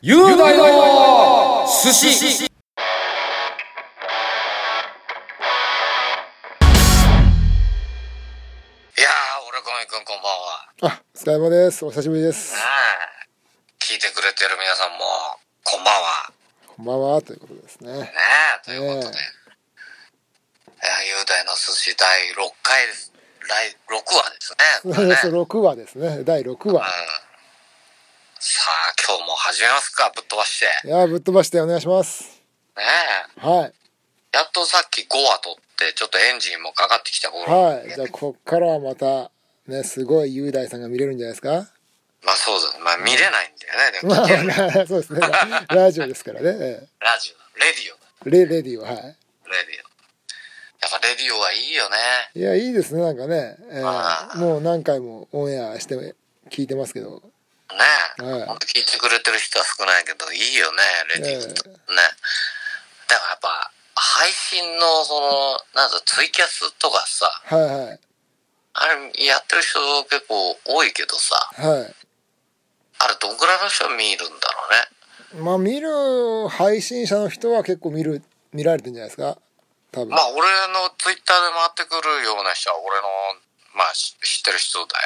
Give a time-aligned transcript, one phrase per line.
[0.00, 10.94] 雄大の寿司いやー、俺、ごめんくん、こんばんは。
[10.94, 11.84] あ、お疲れ様です。
[11.84, 12.54] お久しぶりです。
[13.80, 14.98] 聞いてくれてる皆さんも、
[15.64, 16.32] こんばんは。
[16.76, 17.92] こんばんは、ということですね。
[17.98, 18.12] ね
[18.62, 19.16] え、ということで。
[19.16, 23.12] いや、雄大の寿司第6回です。
[23.48, 23.74] 第6
[24.14, 24.54] 話です
[24.86, 24.94] ね。
[24.94, 26.22] これねそう6話ですね。
[26.22, 27.27] 第6うん。
[28.38, 28.54] 話。
[28.54, 30.88] さあ、今日も始めますか、ぶっ飛ばして。
[30.88, 32.24] いやー、ぶっ飛ばしてお願いします。
[32.76, 32.82] ね
[33.36, 33.46] え。
[33.46, 33.72] はい。
[34.32, 37.52] やっとさっき5話取って、ちょっとエンジンもかかってきた頃。
[37.52, 37.88] はい。
[37.94, 39.30] じゃあ、こっからはまた、
[39.66, 41.68] ね、すごい雄大さんが見れるんじゃないですか？
[42.24, 42.78] まあそうだ。
[42.80, 44.00] まあ見れないんだよね。
[44.00, 45.20] でもまあ、そうですね。
[45.20, 46.50] ララジオですからね。
[46.58, 48.94] えラジオ、レディオレレディオ、はい。
[48.96, 49.12] レディオ。
[50.80, 51.96] やっぱレディオはいいよね。
[52.34, 53.56] いや、いいですね、なんかね。
[53.70, 55.94] えあーえもう何回もオンエアして
[56.50, 57.22] 聞いてますけど。
[57.74, 57.84] ね
[58.20, 60.82] え、はいほんと聞いてくれてる人は少ないけど、いいよね、
[61.16, 61.76] レディオってね。
[63.08, 68.00] だからやっぱ、配信の、その、なんだ、ツイキャスとかさ、はいはい。
[68.74, 71.94] あれ、やってる人結構多いけどさ、はい。
[73.00, 74.66] あれ、どんくらいの人見るんだろ
[75.34, 75.42] うね。
[75.44, 78.22] まあ、見る配信者の人は結構見る、
[78.52, 79.36] 見られてるんじゃないですか？
[79.92, 80.08] 多分。
[80.10, 83.08] まあ、俺のツイッターで回ってくるような人は、俺の、
[83.74, 84.96] まあ、し知ってる人だ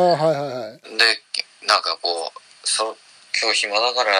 [0.00, 0.16] よね。
[0.18, 0.80] ああ、はいはいはい。
[0.96, 1.22] で、
[1.68, 2.96] なんかこう、そ
[3.36, 4.10] 今日暇だから、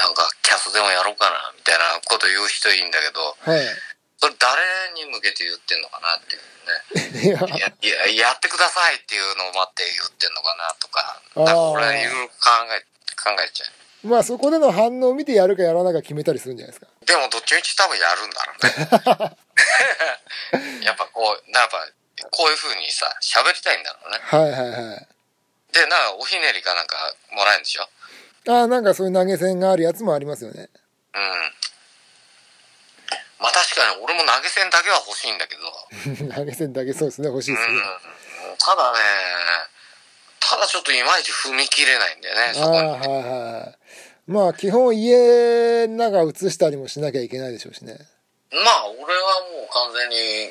[0.00, 3.60] なんかキャスでもやろうかな、みたいなこと言う人いいんだけど、はい。
[4.16, 4.56] それ誰
[4.96, 6.42] に向けて言ってんのかなっていう
[7.20, 7.76] ね。
[7.84, 12.34] いや、いや、ってくださいっていうのを待って言ってんのかなとか、か俺はいろいろ考
[12.72, 12.80] え、
[13.20, 13.66] 考えちゃ
[14.04, 14.08] う。
[14.08, 16.90] まあそこでの反応を見てやるかやらないか決めたりするんじゃないですか。
[17.04, 18.66] でもどっちみち多分やるんだろう
[19.20, 19.36] ね。
[20.86, 21.86] やっぱこう、やっぱ、
[22.30, 24.18] こういう風にさ、喋りたいんだろうね。
[24.22, 25.08] はいはいはい。
[25.72, 26.96] で、なんかおひねりかなんか
[27.32, 27.88] もらえるんでしょ？
[28.48, 30.68] ああ、なんかそういう投げ銭があるやつもありますよね。
[31.14, 31.20] うん。
[33.40, 35.62] まあ確かに俺も投げ銭だけは欲しいんだけど、
[36.34, 37.74] 投げ銭だけそうですね、欲しいですね。
[37.74, 38.56] うん。
[38.58, 38.98] ただね、
[40.40, 42.78] ただちょっといまいち踏み切れないんだよね、あそこに。
[42.78, 43.78] あ、はいはいはい。
[44.26, 47.96] まあ基本家の中映したりもしなきゃいけないでしょうしね。
[48.52, 50.48] まあ俺はもう完全に、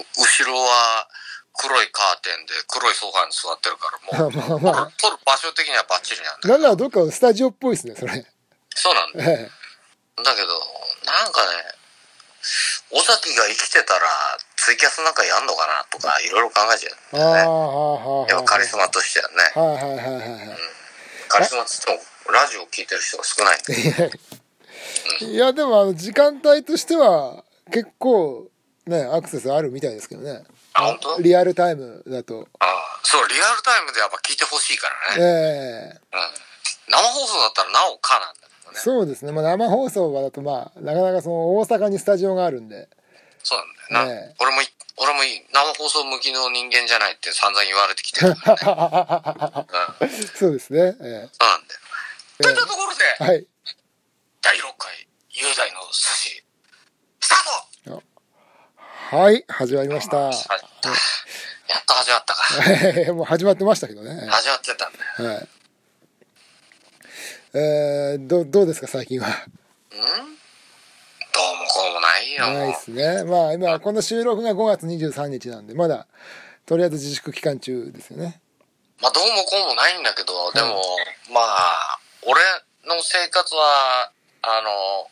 [0.00, 1.08] う後ろは
[1.54, 8.26] 黒いカーテンで黒いソファに座ってるから、もう、 まあまあ撮る場所的にはバッチリなんだなんならどっかスタジオっぽいですね、それ。
[8.74, 10.58] そうなんだだけど、
[11.04, 11.74] なんかね、
[12.90, 14.00] 尾崎が生きてたら
[14.56, 17.40] ツイキャスなんかやんのかなとかいろいろ考えちゃうんだよね。
[17.40, 18.30] はあはあ。
[18.30, 19.34] やっぱカリスマとしてはね。
[19.54, 20.58] はいはいはいはいはい。
[21.28, 24.10] カリスマっつってもラジオ聞いてる人が少ないんで。
[25.20, 28.48] いやでもあの時間帯としては結構
[28.86, 30.42] ねアクセスあるみたいですけどね
[30.74, 31.22] あ本当？
[31.22, 35.24] リアルタイムだとああそう、リアルタイムでやっぱ聞いてほしいからえね。
[35.24, 36.20] えうん。
[36.88, 38.78] 生放送だったらなおかなんだけどね。
[38.78, 42.88] そうですね、まあ、生放送はだとまあなかなかその大阪にスタジオがあるんで
[43.42, 43.58] そう
[43.92, 44.22] なんだよな。
[44.22, 44.66] ねえ俺もい、
[44.96, 48.36] 俺もいい生放送向きの人間じゃないって散々言われてきてるね。
[48.46, 50.18] うん。
[50.38, 51.80] そうですね、えそうなんだよ。
[52.40, 53.46] といったところで、えはい
[54.40, 56.42] 第6回、雄大の寿司、
[57.20, 57.50] スタート
[59.12, 60.16] はい始まりました。
[60.16, 63.12] やっと始まったか。
[63.12, 64.26] もう始まってましたけどね。
[64.26, 65.34] 始まってたんだよ。
[65.36, 65.48] はい。
[67.52, 69.26] えー、どどうですか最近は？
[69.26, 69.34] うん？
[69.34, 69.36] ど
[69.98, 70.32] うも
[71.68, 72.46] こうもないよ。
[72.58, 73.24] ないですね。
[73.24, 76.06] まあ今この収録が5月23日なんでまだ
[76.64, 78.40] とりあえず自粛期間中ですよね。
[79.02, 80.80] まあどうもこうもないんだけど、でも、
[81.34, 82.40] まあ、俺
[82.88, 85.06] の生活は、あの、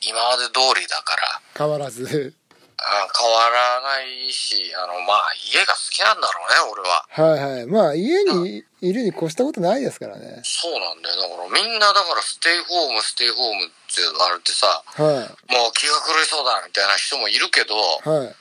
[0.00, 2.34] 今まで通りだから、変わらず
[2.78, 7.04] あ変わらないし、あの、まあ、家が好きなんだろうね、俺は。
[7.10, 11.22] はいはいまあ家にいるに越したことないですからねそうなんだよ。
[11.22, 15.02] だからみんなだからステイホーム、ステイホームって言われてさ、は
[15.50, 18.34] もう気が狂いそうだみたいな人もいるけど、いはい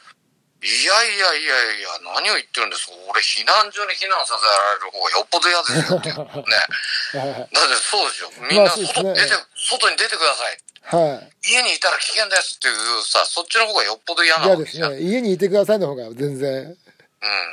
[0.58, 8.31] いやいやいやいや、何を言ってるんですか俺避難所に避難させられる方がよっぽど嫌ですよってい だってそうでしょ。
[8.50, 8.81] みんな外
[9.14, 10.58] 出て、外に出てください。
[10.87, 15.03] はい家にいたら危険ですっていうさ、そっちの方がよっぽど嫌な嫌ですわけじゃん。
[15.03, 16.75] ね家にいてくださいの方が全然うん。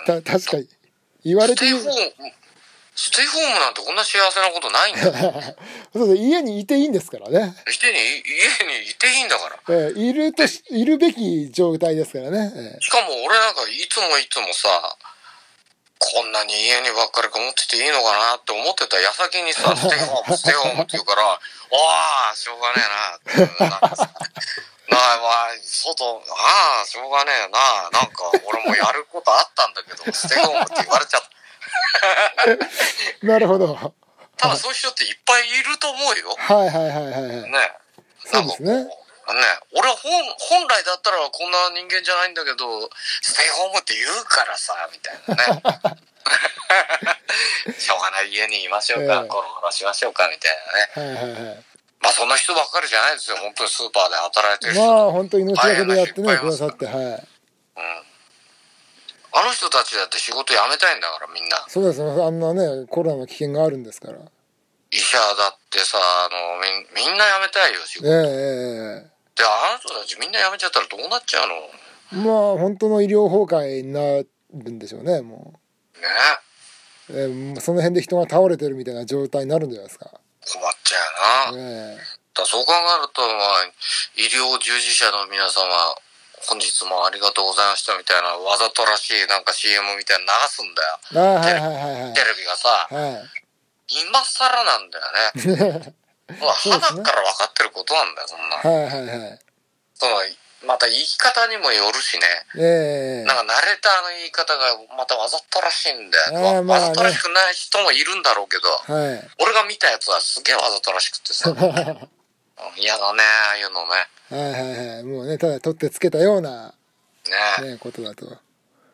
[0.07, 0.69] た確かに
[1.25, 2.33] 言われてみステイホーム、
[2.95, 5.43] ステイホームなんてこんな幸せなことないんだよ。
[5.93, 9.59] そう家にいていいんですからね、家に、家にいていいんだから。
[9.69, 14.97] えーいるとしいるべき状態ですからね、えしかも俺なんかいつもいつもさ、
[15.99, 23.65] こんなに家にばっかりこもってていいのかなって思ってた矢先にさ、ステイホーム、ステイホームって言うから、おー、しょうがねえなって。
[24.91, 27.91] なあ、まあ、外、ああ、しょうがねえな。
[27.91, 31.29] なんか、俺もやることあったんだけど、ステイホームって言われちゃった。
[33.23, 33.95] ー なるほど
[34.37, 36.35] ただそういう人っていっぱいいると思うよ。
[36.37, 37.51] はいはいはいはいはい。
[37.51, 37.73] ね。
[38.27, 38.87] そうですね。
[39.33, 39.41] ね、
[39.73, 42.91] 俺は本本来だったらこんな人間じゃないんだけど、
[43.23, 45.35] ステイホームって言うからさ、みたいな
[45.65, 46.05] ね。
[47.79, 50.57] しょうがない家にいましょうか、ええゴロゴロしましょうか、みたい
[50.97, 51.17] なね。
[51.17, 51.65] はいはいはい。
[52.01, 53.37] まあそんな人ばっかりじゃないですよ。
[53.39, 54.87] 本当にスーパーで働いてる人。
[54.87, 56.95] まあ本当命がけでやってね、くださって、はい。
[56.97, 57.27] うん。
[59.37, 61.65] あの人たちだって仕事辞めたいんだからみんな。
[61.69, 64.19] そうですね、あんなね、コロナの危険があるんですから。
[64.91, 66.61] 医者だってさ、あの、
[66.95, 68.07] みんみんな辞めたいよ、仕事。
[68.07, 72.25] ええええで、あの人たちみんな辞めちゃったらどうなっちゃうの？
[72.25, 75.59] まあ本当の医療崩壊になるんでしょうね、もう。
[77.11, 80.11] ええその辺で人が倒れてるみたいな状態になるんじゃないですか。
[80.47, 81.59] 困っちゃうな。
[81.59, 81.99] え
[82.35, 83.65] だそう考えると、まあ、
[84.17, 85.63] 医療従事者の皆様、
[86.49, 91.39] 本日もありがとうございましたみたいな、わざとらしいなんか CM みたいなの流すんだよ。
[91.43, 93.23] はいはいはいはいテレビがさ、はい。
[94.03, 95.05] 今更なんだよ
[95.85, 95.95] ね。
[96.29, 98.57] まあ、そうですね花から分かってることなんだよ、そんな。
[98.57, 99.39] はいはいはい。
[99.95, 100.17] その、
[100.67, 102.25] また言い方にもよるしね。
[102.57, 106.57] ええなんかナレーターの言い方がまたわざとらしいんだよ。
[106.57, 109.21] あーまあねわざとらしくない人もいるんだろうけど、はい。
[109.45, 111.59] 俺が見たやつはすげえわざとらしくてさ、 うん
[112.77, 114.09] 嫌だね、ああいうのね。
[114.31, 115.05] はいはいはい。
[115.05, 116.75] もうね、ただ取ってつけたような、
[117.61, 118.27] ねね、ことだと。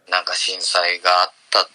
[0.09, 1.69] なんか震災があった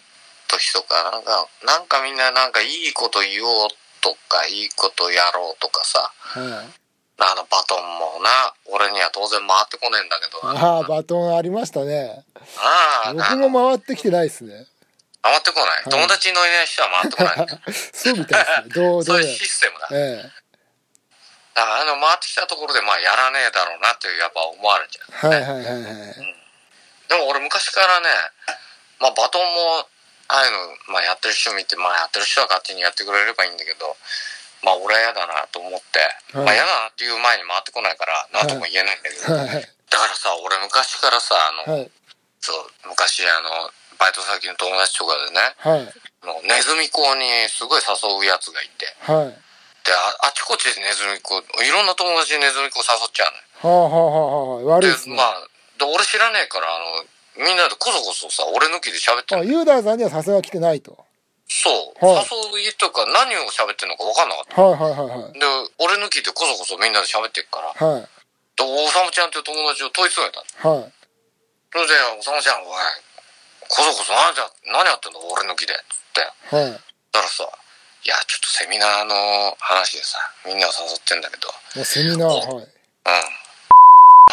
[0.48, 3.70] 時とか、なんか、なんかみんななんかいいこと言おう
[4.06, 6.70] とか、いいことやろうとかさ、はい。
[7.18, 12.24] あのバトンもな、俺には当然回ってこねえんだけど、ああ、バトンありましたね。
[12.60, 14.68] ああ、僕も回ってきてないっすね。
[15.24, 15.82] 回ってこない？
[15.88, 17.74] い友達のいない人は回ってこない？
[17.74, 18.70] そうみたいですね。
[18.76, 19.88] どう、どそういうシステムだ。
[19.92, 20.32] ええ。
[21.56, 25.32] だからあの回ってきたところでまあやらねえだろうなっていうやっぱ思われちゃう。
[25.32, 26.36] はいはいはいはい。
[27.08, 28.10] でも俺昔からね、
[29.00, 29.88] まあバトンも、
[30.28, 33.96] ああいうの、まあやってる人見て、まあやってる人は勝手にやってくれればいいんだけど、
[34.66, 36.02] まあ俺は嫌だなと思って、
[36.34, 39.76] はいまあ嫌だなっていう前に回ってこないから、なんとも言えないんだけど、はい。
[39.90, 41.92] だからさ、俺昔からさ、あの、はい。
[42.42, 45.86] そう、昔あの、バイト先の友達とかでね、はい。
[46.26, 49.34] もうネズミ講にすごい誘うやつがいて、はい。
[49.86, 53.78] で、ああちこちでネズミ講、いろんな友達にネズミ講誘っちゃうのよ。
[53.78, 54.82] はあはあはあはあ。
[54.82, 55.16] 悪いですね。
[55.16, 57.06] まあ、で俺知らねえから、あの、
[57.38, 61.06] みんなでこそこそさ、俺抜きで喋ってんあ、のユーダーさんにはさすが来てないと。
[61.48, 61.70] そ
[62.02, 62.06] う。
[62.06, 62.26] はい
[62.58, 64.62] 誘いとか何を喋ってんのか分かんなかった。
[64.62, 65.34] はいはいはいはい。
[65.34, 65.40] で、
[65.80, 68.08] 俺抜きでこそこそみんなで喋ってるから、はい。
[68.56, 70.80] で、おさむちゃんっていう友達を問い詰めたの。
[70.80, 70.92] はい。
[71.72, 72.80] それで、おさむちゃん、おい、
[73.68, 75.74] こそこそ何や何やってんの俺抜きで。
[75.76, 76.56] つって。
[76.56, 76.72] はい。
[76.72, 76.80] だ
[77.20, 82.44] からさ、いや、ちょっとセミナーの話でさ、みんなを誘ってんだけど、もうセミナー、はい。
[82.46, 82.62] うん。
[82.62, 82.62] あ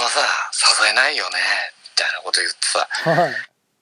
[0.01, 0.21] のさ、
[0.85, 1.39] 誘えないよね、
[1.82, 3.35] みたいなこと言ってさ、はい。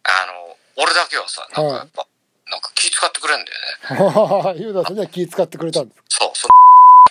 [0.04, 2.06] あの、俺だけはさ、なんかやっぱ、
[2.50, 4.60] なんか気使ってくれんだよね。
[4.60, 6.02] ユーダーさんには気使ってくれたんです。
[6.18, 6.52] そう、その、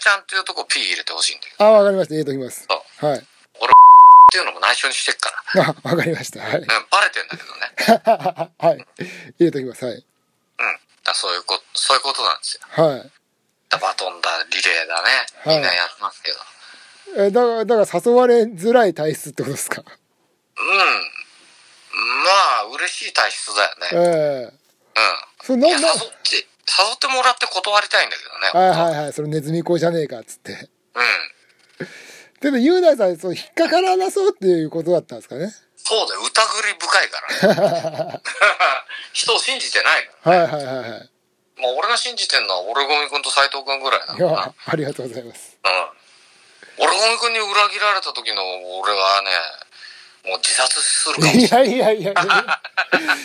[0.01, 2.13] ちゃんっていうとこ P 入れてほしいんだけど、あ、わかりました。
[2.13, 2.65] 入れときます。
[2.69, 3.05] そう。
[3.05, 3.19] はい。
[4.29, 5.63] っていうのも内緒にしてっから。
[5.63, 6.39] あ、 わかりました。
[6.41, 6.57] はい。
[6.59, 8.51] うん、バレてんだけどね。
[8.59, 8.77] はい。
[8.77, 8.85] 入
[9.39, 9.83] れときます。
[9.85, 9.95] はい。
[9.95, 10.03] うん。
[11.03, 12.83] だそういうこと、そういうことなんですよ。
[12.85, 13.11] はい。
[13.69, 15.09] だバトンだ、リレーだね。
[15.45, 16.39] はいみんなやってますけど。
[17.17, 19.81] え、だから、だから誘われづらい体質ってことですか？
[19.81, 19.98] うん。
[20.65, 23.87] まあ、嬉しい体質だよね。
[23.91, 24.53] えうん。
[24.53, 24.53] え
[25.41, 26.41] それいや、な、誘な、って、誘
[26.95, 28.67] ってもらって断りたいんだけどね。
[28.67, 29.13] はいはいはい。
[29.13, 30.51] それネズミ講じゃねえかっつって。
[30.51, 31.87] うん。
[32.41, 35.51] でもユーダーさん、そう、引っかからなそうっていうことだったんですかね。
[35.75, 38.21] そうだよ、疑り深いから。
[39.13, 40.37] 人を信じてないから。
[40.37, 41.09] はいはいはいはい。
[41.57, 45.57] まあ、俺が信じてんのは、俺ゴミ君と斎藤君ぐらいないやのか、ありがとうございます。
[45.63, 45.71] な。
[45.71, 45.89] うん。
[46.77, 49.31] 俺ゴミ君に裏切られた時の俺はね、
[50.29, 51.73] もう自殺するかもしれない。
[51.73, 52.61] いやいやいや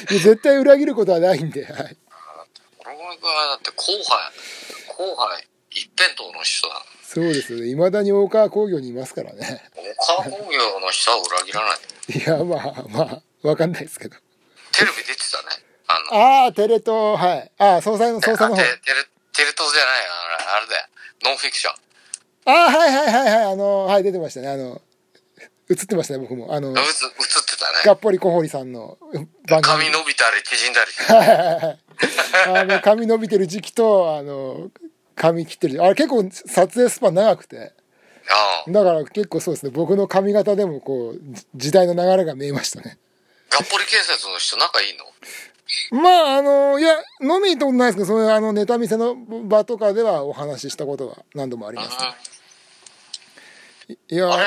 [0.09, 1.97] 絶対裏切ることはないんで、はい。
[2.81, 4.33] 俺ゴミ君はだって後輩、
[4.89, 6.83] 後輩一辺倒の人だ。
[7.03, 7.67] そうですよね。
[7.69, 9.63] 未だに大川工業にいますからね。
[10.17, 11.79] 岡工業の人は裏切らない。
[12.09, 14.17] いや、まあまあ、わかんないですけど。
[14.73, 15.45] テレビ出てたね。
[15.87, 17.53] あの、ああ、テレ東、はい。
[17.59, 18.63] ああ、総裁の総裁の方。
[18.63, 20.87] あテテレ、テレ東じゃないよあれあれだよ。
[21.25, 21.75] ノンフィクション。
[22.47, 23.53] ああ、はいはいはいはい。
[23.53, 24.49] あの、はい、出てましたね。
[24.49, 24.81] あの、
[25.71, 26.53] 映ってましたね、僕も。
[26.55, 26.81] あの映って
[27.59, 27.93] たがね。
[27.93, 28.99] っぽり小堀さんの
[29.49, 30.91] 番髪伸びたり縮んだり。
[32.57, 34.71] あの、髪伸びてる時期と、あの、
[35.15, 35.83] 髪切ってる。
[35.83, 37.73] あれ結構撮影スパン長くて。
[38.29, 38.71] ああ。
[38.71, 42.99] だから結構そうですね、僕の髪型でもこう、じ時代の流れが見えましたね。
[43.51, 45.05] がっぽり建設の人仲いいの？
[46.03, 51.99] まあ、あの、いや、飲みにとないですけど、そういうあの、ネタ見せの場とかではお話ししたことは何度もあります、
[53.89, 53.99] ね。
[54.09, 54.47] いやあれ、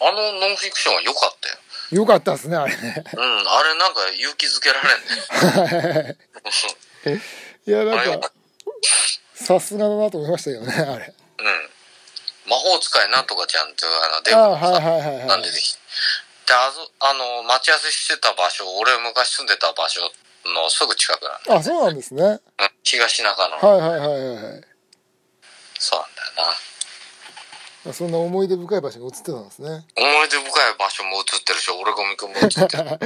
[0.00, 1.56] あのノンフィクションは良かったよ。
[1.90, 3.04] よかったですね、あれね。
[3.16, 4.88] うん、あれなんか勇気づけられ
[6.02, 6.16] んね。
[7.66, 8.30] いや、なんか
[9.34, 11.70] さすがだなと思いましたけどねあれうん。
[12.50, 15.56] 魔法使いなんとかちゃんっていうあの、デああブのさはいはいはいはいなんでで
[16.50, 20.00] あそあの、待ち合わせしてた場所、俺昔住んでた場所
[20.44, 21.54] のすぐ近くなんだ。
[21.56, 22.40] あそうなんですねうん
[22.82, 23.56] 東中野。
[23.56, 24.64] はいはいはいはいはい
[25.78, 26.54] そうなんだよな。
[27.92, 32.98] そんな思い出深い場所が映ってたんですね思い出深い場所も映ってるし、俺ゴミくんも映ってる。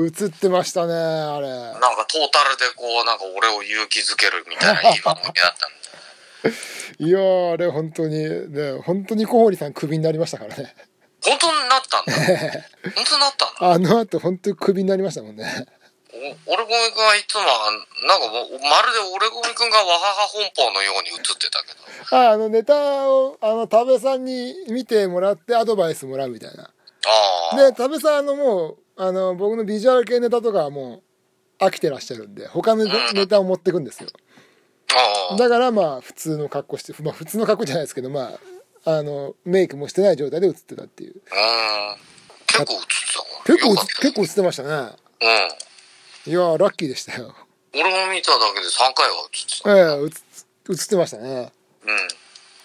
[0.06, 6.54] 映ってましたねあれなんかトータルでこう、なんか俺を勇気づけるみたいないい番組だったんだよ。
[6.98, 10.74] いやーあれ本当にね本当に小堀さんクビになりましたからね
[11.22, 12.12] 本当になったんだ。
[12.94, 13.72] 本当になったんだ。
[13.74, 15.66] あの後本当にクビになりましたもんね
[16.12, 17.42] お俺ゴミくんはいつも、
[18.06, 22.16] なんかもう、まるで俺ゴミくんがわはは本邦のように映ってたけど。
[22.16, 26.70] ああのネタをあの多部さんに見てもらってアドバイスもらうみたいなあ
[27.52, 27.56] あ。
[27.56, 31.02] で多部さんあのもうあの僕のビジュアル系ネタとかはも
[31.60, 34.08] う飽きてらっしゃるんで他のネタを持ってくんですよ
[35.30, 35.36] ああ。
[35.36, 38.32] だからまあ普通の格好してまあ普通の格好じゃないですけどま
[38.84, 41.20] ああのメイクもしてない状態で映ってたっていううん。
[42.46, 43.24] 結構映ってたわ。
[43.46, 44.96] 結構結構映ってましたねうん。
[46.26, 47.34] いやーラッキーでしたよ
[47.74, 49.76] 俺も見ただけで3回は映ってた。
[49.76, 51.52] ええ映映ってましたね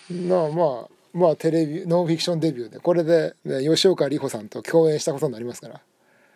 [0.09, 0.29] うん。
[0.29, 5.79] まあまあまあテレビノンフィクションデビューでこれで、ね、吉岡里帆さんと共演したことになりますからあ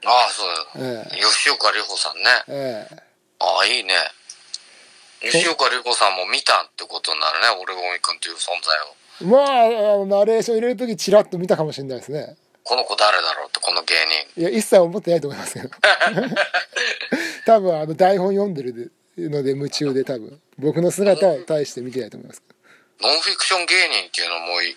[0.06, 0.44] あ、そ
[0.80, 1.06] うだよ。
[1.12, 2.24] え吉岡里帆さんね。
[2.48, 2.96] ええ
[3.40, 3.94] ああ、いいね。
[5.22, 7.48] 吉岡里帆さんも見たってことになるね。
[7.62, 8.96] 俺ゴミくんという存在を。
[9.22, 12.38] えまああのナレーション入れる時チラッと見たかもしれないですね
[12.70, 13.96] この子誰だろうって、この芸
[14.36, 14.42] 人。
[14.42, 15.70] いや一切思ってないと思いますけど
[17.48, 22.44] 多分あの台本読んでるので夢中で多分僕の姿を対して見てないと思います
[23.02, 24.76] ノンフィクション芸人っていうのもいね、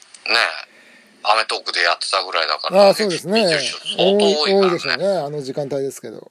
[1.23, 2.83] アメトークでやってたぐらいだから。
[2.87, 4.61] ああそうですね相当多いね。
[4.61, 6.23] 多いでしょうねあの時間帯ですけどうん。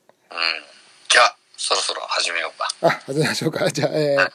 [1.09, 2.69] じゃあ、そろそろ始めようか。
[2.81, 4.31] あ始めましょうかじゃあ、えー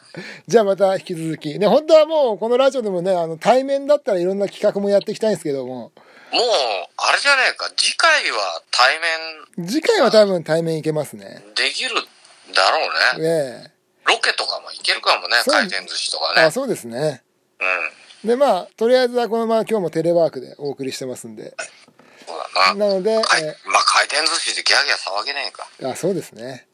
[0.47, 5.91] じゃあまた引き続きね本当はもうこのラジオでもねあの対面だったらいろんな企画もやっていきたいんですけども
[6.33, 6.43] もう、
[6.97, 7.71] あれじゃねえか。
[7.77, 8.99] 次回は対
[9.57, 11.91] 面次回は多分対面いけますねできる
[12.55, 12.79] だろ
[13.17, 13.27] うね。
[13.29, 13.73] ええ
[14.07, 15.37] ロケとかもいけるかもね。
[15.47, 16.51] 回転寿司とかねあ。
[16.51, 17.23] そうですね
[18.23, 18.29] うん。
[18.29, 21.55] でまあとりあえずはこのまま今日もテレワークでお送りしてますんで
[22.27, 22.87] そうだな。
[22.87, 25.69] なので、はいえまあ回転寿司でギャーギャー騒げねえか。
[25.81, 26.67] ーあそうですね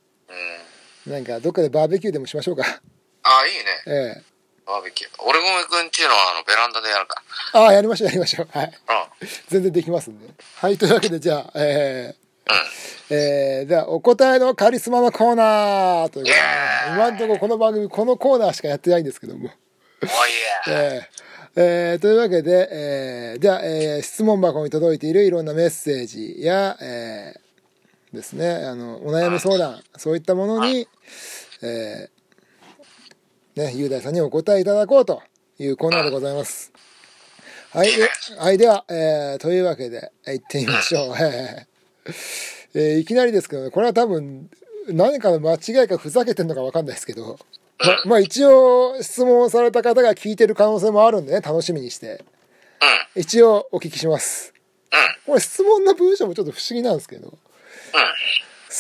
[1.07, 1.13] うん。
[1.13, 2.65] なんかどっかでバーベキューでもしましょうか
[3.25, 3.65] あ、いいね。
[3.87, 4.23] ええ
[4.67, 5.11] バーベキュー。
[5.27, 7.23] 俺ごめくんちのあのベランダでやるか。
[7.55, 8.73] ああやりましょうやりましょうはいうん。
[9.49, 10.27] 全然できますんで
[10.57, 12.15] はいというわけでじゃあえ
[12.49, 12.55] うん。
[12.55, 12.59] ー
[13.15, 16.35] えー、ではお答えのカリスマのコーナーということで、
[16.89, 19.51] 今のところこの番組このコーナーしかやってないんですけども
[20.03, 20.71] え。
[20.71, 21.23] えー
[21.55, 27.43] えーというわけで、えーでは、えー質問箱に届いているいろんなメッセージや、えー
[28.17, 30.87] ですねあのお悩み相談そういったものに、
[31.63, 35.23] えーね、雄大さんにお答えいただこうと
[35.59, 36.73] いうコーナーでございます。
[37.73, 41.15] はい、ではい、では、えーというわけで行ってみましょう。
[41.21, 42.13] えー
[42.75, 44.51] えーいきなりですけどねこれは多分
[44.89, 47.39] 何かの間違いかふざけてんのか分かんないですけど、
[47.79, 52.25] ままあ一応質問された方が聞いてる可能性もあるんでね楽しみにして
[53.15, 53.23] うん。
[53.23, 54.53] 一応お聞きします
[54.93, 55.33] うん。
[55.33, 57.39] これ質問の文章もちょっと不思議なんですけど好うん。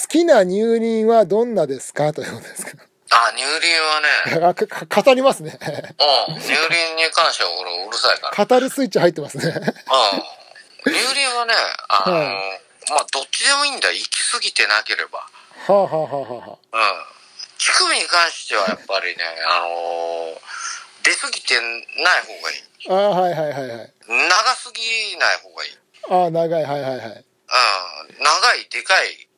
[0.09, 2.13] きな乳輪はどんなですか？
[2.13, 2.83] ということですけど
[3.13, 6.41] あ、乳輪はね、語りますねうん。
[6.41, 8.45] 乳輪に関しては俺うるさいから。
[8.45, 10.93] 語るスイッチ入ってますねうん。
[10.93, 11.55] 乳輪はね、
[11.89, 12.23] あの、は
[12.91, 13.93] まあ、どっちでもいいんだ。
[13.93, 15.19] 行き過ぎてなければ。
[15.19, 15.27] は
[15.69, 17.13] あはあはあはあうん。
[17.59, 20.35] 乳首に関してはやっぱりね、あの
[21.05, 21.55] 出過ぎて
[22.03, 22.91] ない方がいい。
[22.91, 25.71] ああはいはいはいはい長すぎない方がいい。
[26.11, 27.15] ああ長いはいはいはいうん。
[28.25, 29.29] 長い、でかい、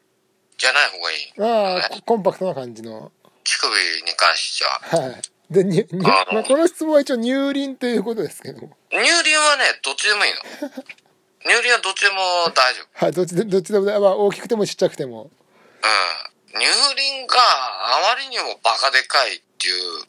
[0.57, 1.81] じゃない方がいい。
[1.83, 3.13] ああコンパクトな感じの
[3.45, 3.69] 乳首
[4.03, 4.81] に関しては。
[5.05, 10.41] はいでににあのまあ、この質問は一応乳輪ということですけども乳輪はね、どっちでもいいの。
[11.45, 12.17] 乳輪はどっちでも
[12.55, 13.05] 大丈夫。
[13.05, 16.61] はいどっちでどっちでもねまあ大きくてもちっちゃくてもうん。
[16.61, 16.65] 乳
[16.97, 20.05] 輪があまりにもバカでかいっていう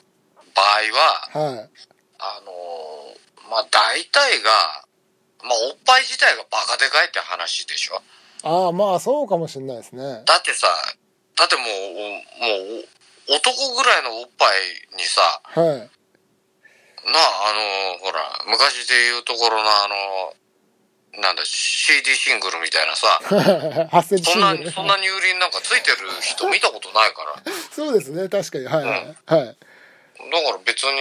[0.56, 1.70] 場合は、はい
[2.18, 2.96] あのー
[3.50, 4.52] まあ大体が、
[5.44, 8.02] まあおっぱい自体がバカでかいって話でしょ。
[8.44, 10.68] ああまあそうかもしれないですねだってさ、
[11.36, 12.86] だってもう、おもう、
[13.28, 15.90] 男ぐらいのおっぱいにさ、はい。
[17.06, 23.20] なあ、あの、ほら、昔で言うところのあの、なんだ、CD シングルみたいなさ、
[23.94, 27.52] 8センチそんなそんな乳輪なんかついてる人見たことないから。
[27.72, 28.66] そうですね確かに。
[28.66, 29.58] はいはいはい。
[30.32, 30.98] だから別に、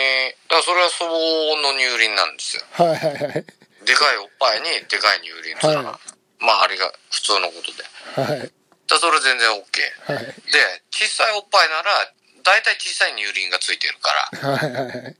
[0.48, 2.62] だからそれは相応の乳輪なんですよ。
[2.72, 3.44] はいはいはい。
[3.84, 6.00] でかいおっぱいにでかい乳輪は、は
[6.38, 8.28] まああれが普通のことで。
[8.28, 8.52] はい
[8.88, 10.12] らそれ全然 OK。
[10.12, 12.12] はいで、小さいおっぱいなら、
[12.44, 14.12] 大体小さい乳輪がついてるか
[14.42, 14.50] ら。
[14.52, 15.14] はいはいはいうん。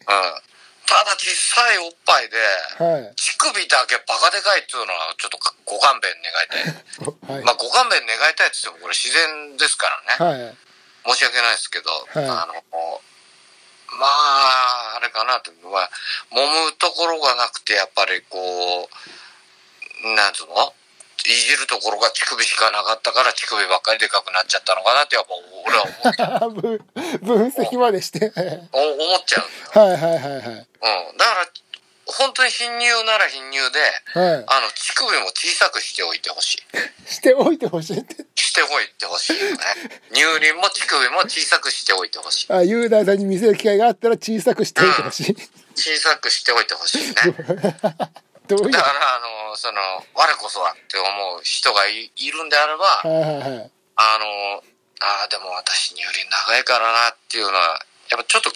[0.87, 2.37] ただ小さいおっぱいで、
[2.79, 7.33] はい乳首だけバカでかいっていうのはちょっとご勘弁願いたい。
[7.33, 10.45] はいまあご勘弁願いたいって言ってもこれ自然ですからね。
[10.45, 10.57] はい
[11.07, 13.03] 申し訳ないですけど、はいあの、
[13.99, 15.91] まあ、あれかなと、まあ、
[16.33, 18.89] 揉むところがなくて、やっぱりこ
[20.03, 20.55] う、なんつうの？
[20.65, 20.84] い
[21.33, 25.33] じるところが乳首しかなかったから乳首ばっかりでかくなっちゃったのかなってやっぱ
[25.65, 26.85] 俺は思っちゃう 分
[27.23, 28.33] 分析までして
[28.73, 29.79] お思っちゃう。
[29.79, 31.17] はいはいはいはいうん。
[31.17, 31.49] だから、
[32.07, 33.81] 本当に貧乳なら貧乳で、
[34.21, 36.59] はあの、乳首も小さくしておいてほしい。
[36.59, 39.59] いしておいてほしいってしておいてほしいよね。
[40.13, 42.53] 乳輪も乳首も小さくしておいてほしい。
[42.53, 45.37] あ雄大さんに見せる機会があったら小さくしておいてほしい
[45.75, 47.15] 小さくしておいてほしいね。
[48.47, 48.71] どういう？
[48.71, 49.21] だから、あ
[49.51, 49.81] の、その、
[50.15, 51.07] 我こそはって思
[51.39, 54.63] う人がいいるんであれば、はいはいはいあの、
[55.01, 58.51] ああ、でも私乳輪長いからなっていうのは、やっぱちょっと、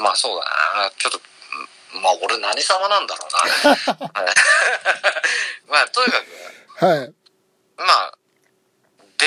[0.00, 0.46] まあそうだ
[0.84, 3.76] な、ちょっと、うんまあ俺何様なんだろうな。
[5.68, 6.20] まあとにか
[6.78, 7.14] く、はい
[7.76, 8.18] まあ、
[9.18, 9.26] で、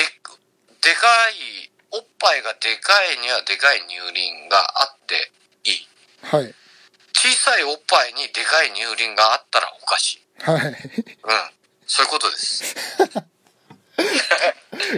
[0.80, 5.32] でかい、おっぱいがでかいにはでかい乳輪があって
[5.64, 5.88] いい。
[6.22, 6.54] はい
[7.20, 10.20] 小さいおっぱいにでかい乳輪があったらおかしい。
[10.40, 10.74] はいうん。
[11.86, 12.76] そういうことです。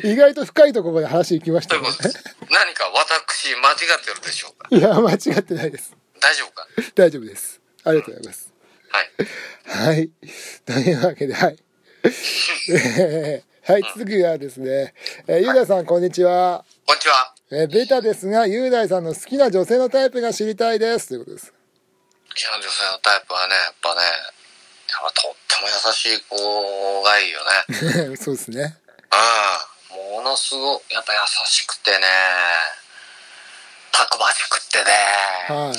[0.04, 1.82] 意外と深いところまで話行きましたね。
[2.50, 4.68] 何か私間違ってるでしょうか？
[4.70, 6.66] いや間違ってないです大丈夫か？
[6.94, 8.52] 大丈夫ですありがとうございます
[8.90, 9.88] はい。
[9.88, 10.10] はい。
[10.66, 11.56] というわけで、はい。
[12.04, 14.94] え ーはい、次はですね、
[15.28, 16.64] えー、ゆうだいさん、こんにちは。
[16.84, 17.34] こんにちは。
[17.52, 21.08] えーベタですが、ゆうだいさんの好きな女性のタイプが知りたいです。
[21.08, 21.52] ということです。
[22.30, 27.40] 好きな女性のタイプはね、やっぱね、やっぱとっても優しい子がいいよ
[28.08, 28.16] ね。
[28.16, 28.76] そうですね。
[29.92, 30.14] うん。
[30.16, 32.06] ものすごい、やっぱ優しくてね、
[33.92, 34.92] たくましくってね、
[35.48, 35.72] は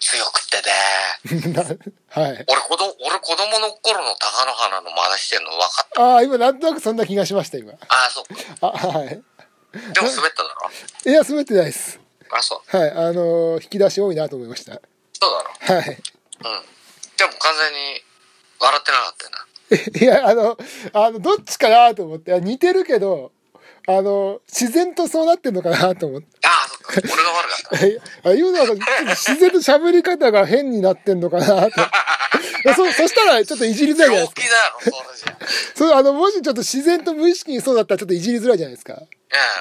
[0.00, 1.78] 強くってね。
[2.10, 2.44] はい。
[2.48, 6.02] 俺子供、俺子供の頃の貴乃花の真似してんの分かった？
[6.02, 7.72] ああ、今、なんとなくそんな気がしました、今。
[7.72, 8.42] ああ、そうか。
[8.60, 9.08] あ、はい。
[9.08, 10.70] でも滑っただろ？
[11.10, 11.98] いや、滑ってないです。
[12.30, 12.76] あそう。
[12.76, 12.90] はい。
[12.90, 14.80] あのー引き出し多いなと思いました。
[15.18, 15.88] そうだろはい。
[15.88, 15.96] うん。
[17.16, 18.02] でも完全に
[18.60, 19.46] 笑ってなかったよな。
[20.00, 20.58] いや、あの、
[20.92, 23.32] あの、どっちかなと思って、あ似てるけど、
[23.88, 26.26] あの、自然とそうなってんのかなと思って。
[26.44, 26.92] ああ、そっか。
[26.96, 27.86] 俺が悪かった。
[27.86, 27.98] え
[28.30, 31.70] あ、ゆうなさん、ちょっと自然と喋り方が変になってんのかなと。
[32.74, 34.34] そ、そしたら、ちょっといじりづらいじゃないで
[35.16, 35.38] すか。
[35.76, 38.94] そう、あの、もしちょっと自然と無意識にそうだったら、ちょっといじりづらいじゃないですか。
[38.94, 39.08] うん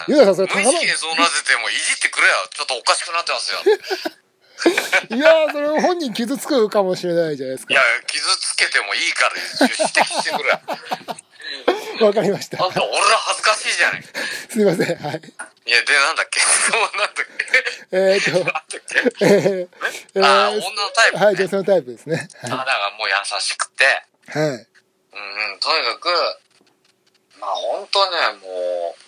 [0.08, 2.34] ゆうなさんそれ無意識にそうなっててもいじってくれよ。
[2.56, 3.60] ちょっとおかしくなってますよ。
[5.10, 10.60] いやー、それ本人傷つくかもしれないじゃないですかいや。、傷つけてもいいから指摘してくれ。
[12.06, 12.64] わかりました。
[12.64, 14.04] あんた俺ら恥ずかしいじゃない。
[14.50, 14.98] すいません。
[14.98, 15.22] はい。
[15.68, 16.40] いや、で、なんだっけ？
[16.44, 17.26] そうなんだっけ？
[17.92, 19.68] えー、っと、えー、
[20.16, 21.26] えあ女のタイプ、ね。
[21.26, 22.28] はい、女性のタイプですね。
[22.44, 24.00] あだからもう優しくて、は
[24.34, 24.36] い。
[24.38, 26.10] うんうん、とにかく、
[27.40, 29.05] まあ本当ね、もう、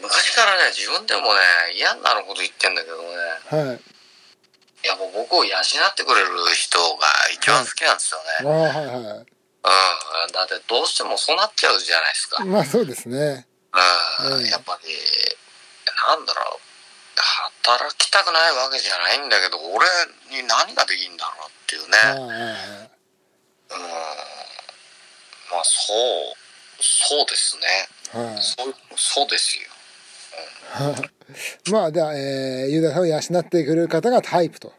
[0.00, 1.40] 昔からね、自分でもね、
[1.74, 3.08] 嫌になること言ってんだけどね、
[3.50, 3.80] はい。
[4.84, 8.48] いやもう僕を養ってくれる人が一番好きなんですよあね。
[8.48, 8.94] あ、はいはい。
[8.94, 9.26] うん。
[10.32, 12.42] だってどうしてもそうなっちゃうじゃないですか。
[12.42, 12.52] うん。
[12.52, 13.46] まあそうですね。
[13.74, 14.88] うんやっぱり、
[16.08, 16.60] なんだろう、
[17.62, 19.86] 働きたくないわけじゃないんだけど、俺
[20.30, 21.98] に何ができんだろうっていうね。
[21.98, 22.90] はいはいはい。
[23.70, 23.82] うん。
[25.50, 26.36] まあそう、
[26.80, 27.88] そうですね。
[28.12, 29.68] はいそう、そうですよ。
[31.72, 34.72] まあ、じゃあ、えー、ユダさんを養ってくれる方がタイプと。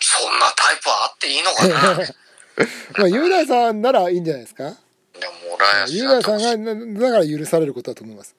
[0.00, 1.94] そんなタイプあっていいのかな？
[2.04, 2.14] で
[2.98, 4.64] まあ、ユダさんならいいんじゃないですか？
[4.64, 4.76] も
[5.54, 8.34] 俺はユダさんが、なだから許されることだと思います。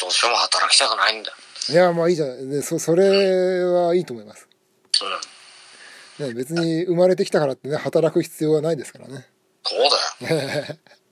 [0.00, 1.32] どうしても働きたくないんだ。
[1.68, 2.46] いや、まあいいじゃない。
[2.48, 4.48] でそ、それはいいと思います。
[6.18, 6.28] うん。
[6.28, 9.26] ね、別に生まれてきたからってね、働く必要はないですからね。
[9.64, 10.34] そうだ
[10.64, 10.76] よ。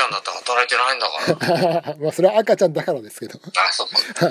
[0.00, 1.96] ちゃんだって働いてないんだから。
[2.00, 3.38] まあ、それは赤ちゃんだからですけど。
[3.56, 4.30] あ、そっか。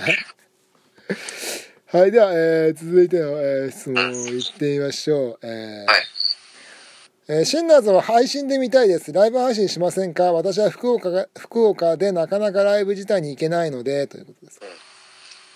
[1.98, 5.40] はい、 では、えー続いての、えー質問を言ってみましょう。
[5.44, 6.02] えーはい。
[7.30, 9.14] えーシンナーズを配信で見たいです。
[9.14, 10.34] ライブ配信しませんか？
[10.34, 14.60] 私は福岡が、福岡でなかなかライブ自体に行けないので、ということです。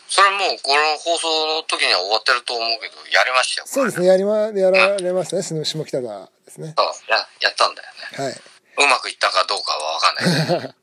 [0.09, 3.67] それもうこの放送の時には終わってると思うけど、やりましたよ。
[3.67, 6.75] そうですね、やりま、やられましたね、下下北沢ですね。
[6.77, 7.87] そうや、やったんだよ
[8.19, 8.25] ね。
[8.25, 8.41] はい。
[8.77, 10.75] うまくいったかどうかはわかんない。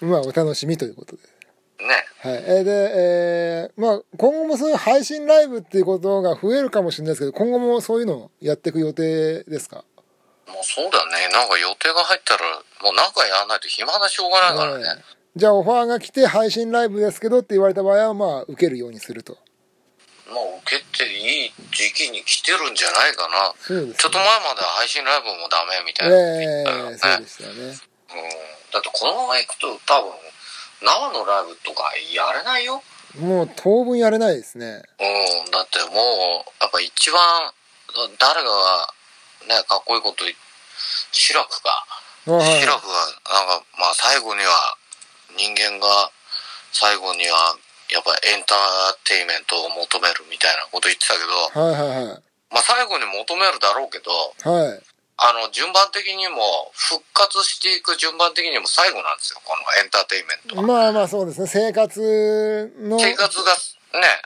[0.04, 1.22] まあ、お楽しみということで。
[1.86, 2.06] ね。
[2.20, 2.34] はい。
[2.34, 9.84] えーで、えーまあ、今後もそういう配信ライブっていうことが増えるかもしれないですけど、今後もそういうのをやっていく予定ですか？
[10.46, 11.28] もうそうだよね。
[11.32, 12.44] なんか予定が入ったら、
[12.82, 14.84] もうなんかやらないと暇なしょうがないからね。
[14.84, 15.04] はい
[15.36, 19.38] じゃあオファーが来て配信ライブですけどって言われた場合はまあ受けるようにすると
[20.28, 23.52] まあ受けていい時期に来てるんじゃないかな。
[23.58, 26.94] そうですちょっと前まで配信ライブもダメみたいえなこと言ったよね。
[26.94, 27.74] えそうでしたよねうん。
[28.72, 30.12] だってこのまま行くと多分、
[30.82, 32.82] 生のライブとかやれないよ。
[33.18, 35.50] もう当分やれないですねうん。
[35.50, 37.52] だってもう、やっぱ一番、
[38.20, 38.94] 誰が
[39.48, 40.34] ね、かっこいいこと言
[41.12, 41.86] シラクか。
[42.28, 44.76] あはいシラクが、なんか、まあ最後には、
[45.36, 46.10] 人間が
[46.72, 47.56] 最後には、
[47.90, 48.58] やっぱエンター
[49.04, 52.22] テイメントを求めるみたいなこと言ってたけど、はいはいはい。
[52.52, 54.12] まあ最後に求めるだろうけど、
[54.44, 54.80] はい。
[55.18, 60.62] あの、順番的にも、復活していく順番的にも最後なんですよ、このエンターテイメントは。
[60.62, 61.46] まあまあそうですね。
[61.48, 63.52] 生活の生活が
[63.98, 64.22] ね、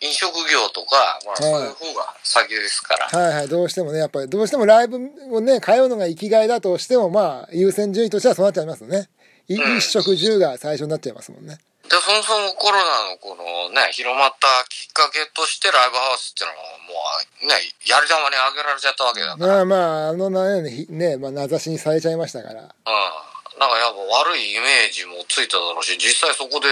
[0.00, 3.06] 飲食業とか、まあそういう方が先ですから。
[3.06, 3.48] はいはい。
[3.48, 4.98] どうしてもねやっぱりどうしてもライブ
[5.30, 9.08] をね通うのが生きがいだとしてもまあ優先順位としてはそうなっちゃいますよね。
[9.46, 9.78] いうん。
[9.78, 11.58] 一食十が最初になっちゃいますもんね
[11.92, 16.96] で、そもそもコロナのこのね、広まったきっかけとしてライブハウスっていうのはも
[17.44, 19.60] うね、やり玉にあげられちゃったわけだから。
[19.60, 19.68] うん。
[19.68, 26.66] まあまああのねひね、まあ、名指しにされちゃいましたからなんかやっぱ悪いイメージもついただろうし、実際そこで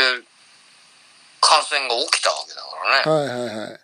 [1.45, 3.29] 感染が起きたわけだからね。
[3.29, 3.77] はいはいはいうん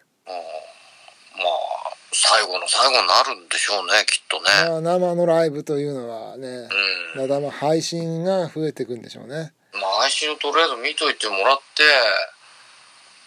[1.37, 4.49] まあ、最後の最後になるんでしょうね、きっとね。
[4.71, 7.21] まあ生のライブというのはねうん。
[7.21, 11.83] まだまあ配信が増えていくんでしょうねまあ、配信をとりあえず見といてもらって、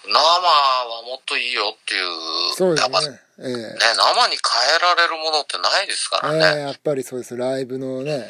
[0.07, 2.03] 生はもっといいよっていう。
[2.55, 3.53] そうですねええね、
[3.95, 4.41] 生に変
[4.75, 6.39] えられるものってないですからね。
[6.57, 8.29] ええやっぱりそうですライブのね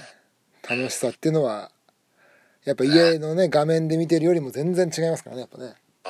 [0.70, 1.72] 楽しさっていうのは
[2.64, 5.74] やっぱ家のね画面で見てるよりも全然違いますからねやっぱね
[6.06, 6.10] う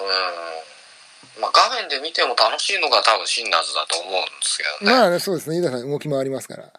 [1.39, 1.41] ん。
[1.41, 4.97] まあ、画面で見ても楽しいのが多分シンナーズだと思うんですけどね。
[4.99, 6.71] まあねそうですね飯田さん動き回りますからうん。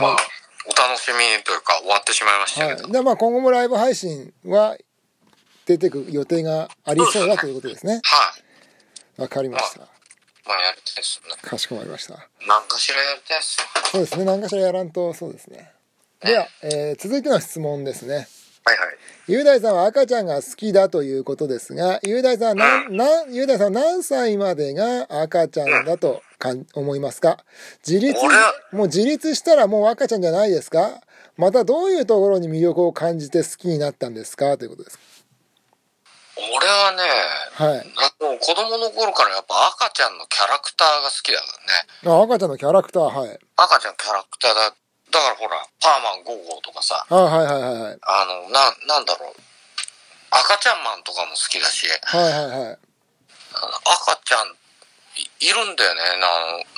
[0.00, 0.16] まあ、
[0.66, 2.82] お楽しみにというか終わってしまいましたけど。
[2.84, 4.76] はい、でまあ今後もライブ配信は
[5.66, 8.32] 出てく予定がありそうだということですねは
[9.18, 9.20] い。
[9.22, 9.80] わかりました
[10.44, 11.40] まあ、やりたいですよね。
[11.40, 12.14] かしこまりました
[12.48, 13.66] なんかしらやりたいですよ。
[13.92, 15.70] そうですね何かしらやらんとそうですね
[16.20, 18.26] では、えー続いての質問ですね
[18.64, 18.96] はいはい。
[19.28, 27.38] 雄大さんは赤ちゃんが好きだということですが雄大さんは何何雄大さんは何歳までが赤ちゃんだとかん思いますか？
[27.86, 28.18] 自立
[28.72, 31.00] もう自立したらもう赤ちゃんじゃないですか？
[31.36, 34.58] またどういうところに魅力を感じて好きになったんですか？
[34.58, 34.98] ということです。
[36.34, 37.02] 俺はね、
[37.54, 37.86] はい。
[38.24, 41.46] もう子供の頃からやっぱ赤ちゃんのキャラクターが好きだか
[42.02, 42.18] らね。
[42.18, 43.38] あ赤ちゃんのキャラクターはい。
[43.56, 44.74] 赤ちゃんキャラクターだ。
[45.12, 47.98] だからほら、パーマン5号とかさ、あはいはいはいはい。
[48.00, 49.32] あの、な、なんだろう。
[50.32, 52.78] 赤ちゃんマンとかも好きだし、はいはいはい。
[53.52, 54.56] 赤ちゃん
[55.16, 56.00] いいるんだよね。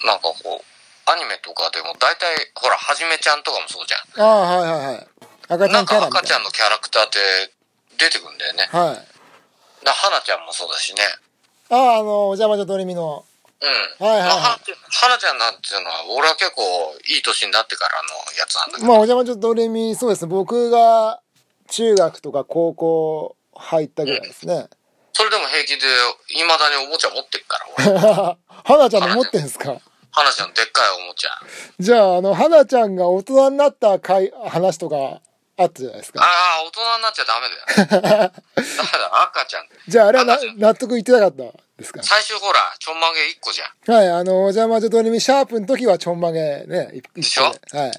[0.05, 4.23] ななんかこう、アニメとかでも大体、ほら、はじめちゃんとかもそうじゃん。
[4.23, 5.07] あはいはいはい
[5.49, 7.19] 赤ちゃなんかんキャラみたい赤ちゃんのキャラクターって
[7.99, 8.69] 出てくんだよね。
[8.73, 8.97] なはい
[9.85, 11.03] だ花ちゃんもそうだしね。
[11.69, 13.25] ああのお邪魔女ドレミの
[13.61, 14.07] うん。
[14.07, 16.63] はいはいはいまあは花ちゃんなんていうのは、俺は結構
[17.09, 18.87] いい年になってからのやつなんだけど。
[18.89, 21.21] まあお邪魔女ドレミそうですね僕が
[21.69, 24.69] 中学とか高校入ったぐらいですね
[25.15, 25.87] それでも平気で、
[26.29, 28.37] 未だにおもちゃ持ってるから、俺。
[28.77, 29.81] 花ちゃんの持ってんすか？
[30.11, 31.31] 花ちゃんでっかいおもちゃ。
[31.79, 35.21] じゃああの花ちゃんが大人になった回話とか
[35.57, 36.27] あったじゃないですかあ
[36.61, 38.31] あ、大人になっちゃダメだよ。
[38.31, 39.69] だから赤ちゃん。
[39.89, 41.43] じゃああれはな納得いってなかった
[41.79, 42.03] ですか？
[42.03, 43.93] 最初ほら、ちょんまげ1個じゃん。
[43.97, 47.51] はいあのお邪魔女ドレミシャープの時はちょんまげねい一しょ？
[47.51, 47.93] 個ではい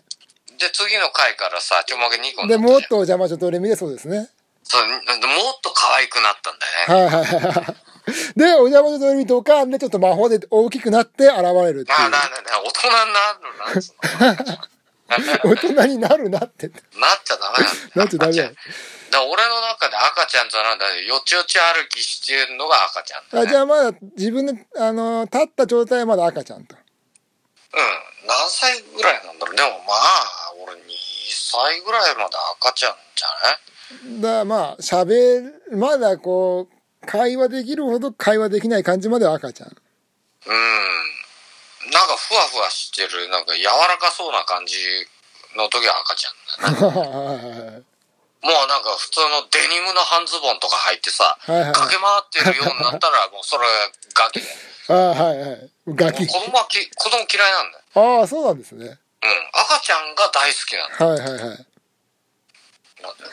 [0.57, 4.29] で、次の回からさ、ちょんまげ2個にでもっとお邪魔女ドレミでそうですね
[4.67, 7.15] そう、もっと可愛くなったんだよね。
[7.15, 7.75] はいはいはい
[8.37, 13.09] でお邪魔女ドレミドカンでちょっと魔法で大きくなって現れるってなあ、いうなあ、なあ、大人にな
[13.73, 13.89] る
[15.09, 15.41] な。
[15.43, 17.89] 大人になるなってなっちゃダメなんだよ。
[17.95, 18.55] なっちゃダメ
[19.09, 21.01] だ俺の中で赤ちゃんとなんだよ。
[21.15, 23.47] よちよち歩きしてるのが赤ちゃんだ、ね。
[23.47, 26.77] あじゃあまだ自分であの立った状態はまだ赤ちゃんとうん。
[28.27, 29.55] 何歳ぐらいなんだろう。
[29.55, 30.77] でもまあ、俺2
[31.29, 33.57] 歳ぐらいまで赤ちゃんじゃない？
[34.21, 39.75] だまあ喋るまだこう会話できるほど会話できない感じまでは赤ちゃんうん。
[41.91, 44.77] なんかふわふわしてる、なんか柔らかそうな感じ
[45.55, 46.91] の時は赤ちゃんだ
[48.45, 53.67] もうなんか普通のデニムの半ズボンとか履いてさ、いはい駆け回ってるようになったら もうそれ
[54.13, 54.47] ガキで。
[54.87, 58.19] あはいはいガキ子供はき、子供嫌いなんだよ。
[58.19, 59.49] ああそうなんですねうん。
[59.53, 61.11] 赤ちゃんが大好きなんだよ。
[61.11, 61.65] はいはいはい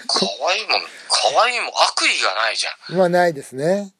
[0.07, 2.97] 可愛いもん、可愛いもん悪意がないじゃん。
[2.97, 3.93] まあないですね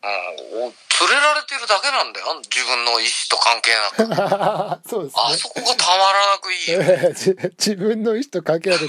[0.00, 0.10] うん、
[0.58, 2.40] お連れられてるだけなんだよ。
[2.42, 4.82] 自分の意思と関係なく。
[4.88, 6.78] そうですあそこがたまらなくいいよ。
[7.58, 8.88] 自分の意思と関係なく、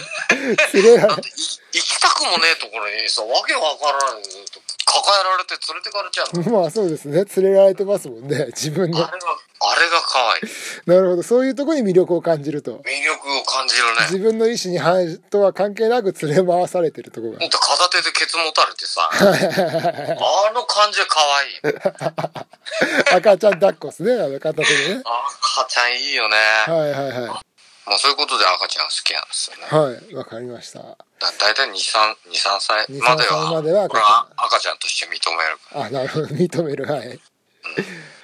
[0.73, 1.23] 連れられ行
[1.71, 6.51] きたくもねえところにさ、わけわからないずっと抱えられて連れてかれちゃうの？
[6.61, 7.23] まあそうですね。
[7.37, 8.47] 連れられてますもんね。
[8.57, 9.11] 自分のあ。
[9.11, 9.27] れが、
[9.61, 10.41] あれが可愛い。
[10.85, 11.23] なるほど。
[11.23, 12.77] そういうところに魅力を感じると。
[12.85, 13.91] 魅力を感じるね。
[14.11, 23.15] 自分の意思に反とは関係なく連れ回されてるところがほんと片手でケツ持たれてさ、あの感じが可愛い。
[23.15, 24.13] 赤ちゃん抱っこですね。
[24.13, 25.01] あの片手でね。
[25.03, 26.35] 赤ちゃんいいよね。
[26.67, 27.48] はいはいはい。
[27.89, 29.65] まあそういうことで赤ちゃん好きなんですよね。
[29.65, 30.15] はい。
[30.15, 30.79] わかりました。
[30.79, 35.85] だだいたい2、3、2、3歳2まで3歳は、までは赤ちゃん赤ちゃんとして認めるから。
[35.85, 36.27] あ、なるほど。
[36.37, 36.85] 認める。
[36.85, 37.19] はい。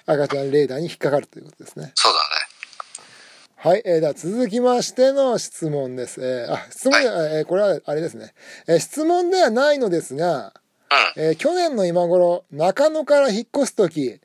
[0.05, 1.91] 赤ちゃんレーダーに引っかかるということですね。
[1.95, 2.25] そうだね。
[3.57, 3.81] はい。
[3.83, 6.21] えー、では続きましての質問です。
[6.23, 8.35] えー、あ、質問で、えーこれはあれですね。
[8.67, 10.53] えー質問ではないのですが、
[11.15, 14.19] うん、えー去年の今頃、中野から引っ越すとき、うん。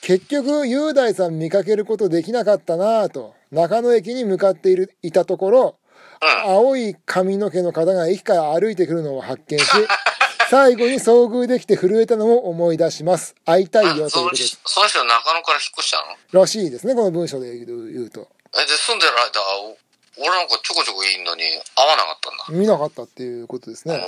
[0.00, 5.78] 結局、雄大さん見かけることできなかったなぁと、中野駅に向かっている、いたところ、
[6.20, 6.50] うん。
[6.50, 9.64] 青い髪の毛の方が駅から歩いてくるのを発見し、
[10.50, 13.34] 最後に遭遇できて震えたのも思い出します。
[13.46, 14.60] 会いたいよというそのことです。
[14.66, 15.96] その人中野から引っ越した
[16.32, 16.40] の？
[16.40, 18.28] らしいですね、この文章で言うと。
[18.54, 19.76] え、で、住んでる間、お
[20.18, 21.42] 俺なんかちょこちょこいいのに
[21.74, 22.60] 会わなかったんだ。
[22.60, 24.04] 見なかったっていうことですね。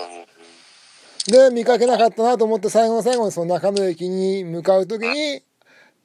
[1.26, 1.32] うん。
[1.32, 5.42] で、見かけなかったなと思って最後の最後にその中野駅に向かうときに、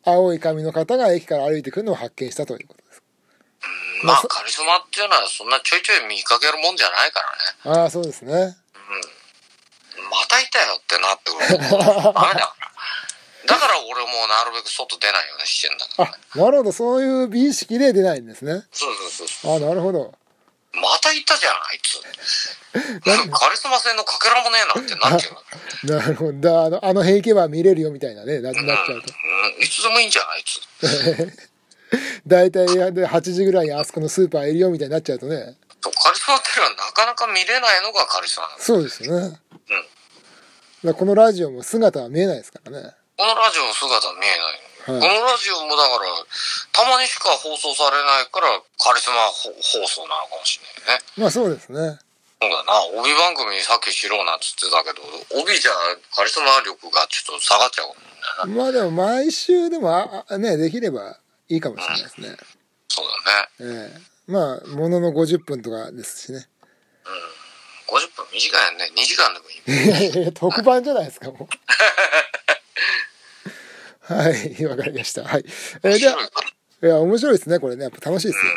[0.05, 2.82] 青い髪の方が駅から歩いてくるのを発見したということ。
[4.03, 7.21] まあ、カリスマっていうのはそんなちょいちょい見かけるもんじゃないか
[7.65, 7.81] らね。
[7.81, 8.57] ああ、そうですね。
[10.09, 11.77] またいたよってなってくると。
[12.13, 12.73] ダメだから。
[13.45, 18.63] だから俺もなるべく外出ないようにしてんだからあね。、なるほど、そういう美意識で出ないんですね。
[18.71, 19.55] そうそうそう。
[19.57, 20.13] あなるほど。
[20.73, 22.01] またいたじゃん、あいつ。
[23.29, 25.87] カリスマ性のかけらもねえなってなっちゃう。
[26.01, 26.33] なるほど。
[26.33, 29.13] だあの、あの平家は見れるよみたいなね、ななっちゃうと。
[29.57, 30.61] うん、いつでもいいんじゃん、あいつ。
[32.27, 35.57] 大体で8時ぐらいにあそこのスーパーいるよみたいになっちゃうとね。
[35.81, 38.49] そうカリスマっていうのはなかなか見れないのがカリスマ。
[38.59, 39.29] そうですよね。
[39.29, 39.41] だか
[40.83, 42.95] らこのラジオも姿は見えないですからね。
[43.17, 44.39] このラジオの姿見えない。
[44.39, 45.07] はいこのラ
[45.39, 46.11] ジオもだから、
[46.73, 51.05] たまにしか放送されないから、カリスマ放送なのかもしれないね。
[51.15, 51.99] まあそうですね。
[52.41, 55.71] そうだな、帯番組にさっきしろなんつってたけど、帯じゃ
[56.13, 58.59] カリスマ力がちょっと下がっちゃうもんね。
[58.59, 61.17] まあでも毎週でもああね、できれば
[61.49, 62.29] いいかもしれないですね。
[62.87, 63.05] そう
[63.59, 63.91] だね。
[63.91, 66.47] ええまあ、ものの50分とかですしね。
[67.87, 68.89] 50分短いよね。
[68.95, 69.57] 2時間でもいい。
[69.85, 71.53] いやいや特番じゃないですか、もう。
[74.13, 75.23] はい、わかりました。
[75.23, 75.45] はい。
[75.83, 76.15] えー、じゃあ、
[76.85, 77.83] いや、面白いですね、これね。
[77.83, 78.51] やっぱ楽しいですよ。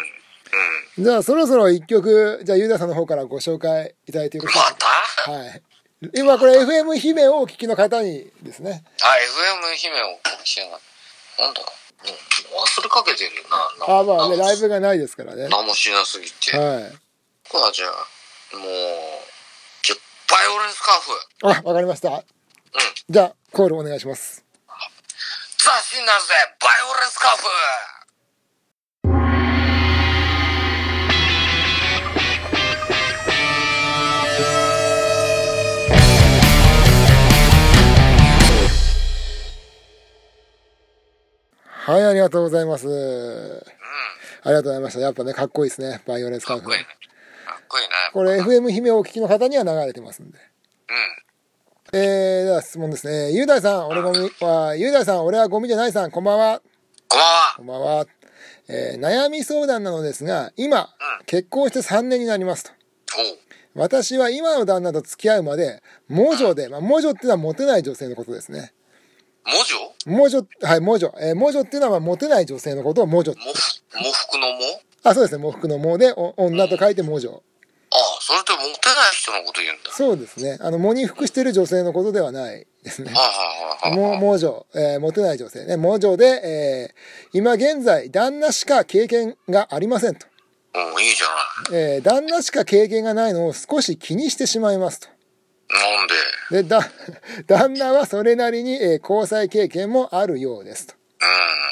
[1.05, 4.79] じゃあ、そろそろ一曲、じゃあ、ゆうださんの方からご紹介いただいてよろしいでますか？
[5.25, 5.31] た？
[5.33, 5.63] はい。
[6.15, 8.85] 今、これ FM 姫をお聞きの方にですね。
[9.03, 10.73] あ、FM 姫をお聞きしなが
[11.39, 11.45] ら。
[11.47, 11.67] なんだうん
[12.05, 13.87] 忘れかけてるよな。
[13.87, 15.49] なあまあね、ライブがないですからね。
[15.49, 16.57] 何もしなすぎて。
[16.57, 16.93] はい。
[17.49, 18.67] これはじゃあ、もう、
[19.83, 19.99] じゃあ
[20.31, 21.67] バイオレンスカーフ。
[21.67, 22.23] あ、わかりました。
[23.09, 24.45] じゃあ、コールお願いします。
[25.59, 27.45] ザ・シンナーズでバイオレンスカーフ
[41.87, 42.89] はい、ありがとうございます。
[42.89, 43.63] うん。
[44.43, 44.99] ありがとうございました。
[44.99, 46.03] やっぱね、かっこいいですね。
[46.05, 46.87] バイオレンスカーフかっこいいね。
[47.47, 47.91] かっこいいね。
[48.13, 50.39] これ FM 姫をお聞きの方には流れてますんで。
[51.93, 52.01] うん。
[52.01, 53.31] えー、では質問ですね。
[53.31, 56.61] ゆうだいさん、俺ゴミは、ゆうだいさん、俺はゴミじゃないさん、こんばんは。
[57.07, 57.55] こんばんは。
[57.57, 58.07] こんばんは。
[58.69, 60.89] えー悩み相談なのですが、今、
[61.27, 62.73] 結婚して3年になりますと。
[63.77, 68.73] 私は今の旦那と付き合うまで、魔女で、まあ、魔女っていうのはモテない女性のことですね。
[69.47, 71.15] 魔女はい、魔女。
[71.21, 73.33] えー魔女っていうのはまあモテない女性のことを魔女。
[73.33, 73.45] もふ、
[73.91, 74.81] 喪服の喪？
[75.05, 75.43] あ、そうですね。
[75.43, 77.31] 喪服の喪で、お女と書いて魔女。
[77.31, 78.75] ああ、それってモテない
[79.13, 79.93] 人のこと言うんだ。
[79.93, 80.59] そうですね。
[80.61, 83.13] あの、喪に服してる女性のことではないですね。
[83.13, 84.21] はいはいはいもはい。
[84.21, 85.77] 魔女、えーモテない女性ね。
[85.77, 90.27] 魔女で、えー今現在、旦那しか経験がありませんと。
[90.75, 91.83] うん、いいじゃない。
[91.95, 95.09] えー旦那しか経験がないのを少し気にしてしまいますと。
[95.69, 96.81] なんでで、だ、
[97.47, 100.95] 旦那はそれなりに、えー交際経験もあるようですと。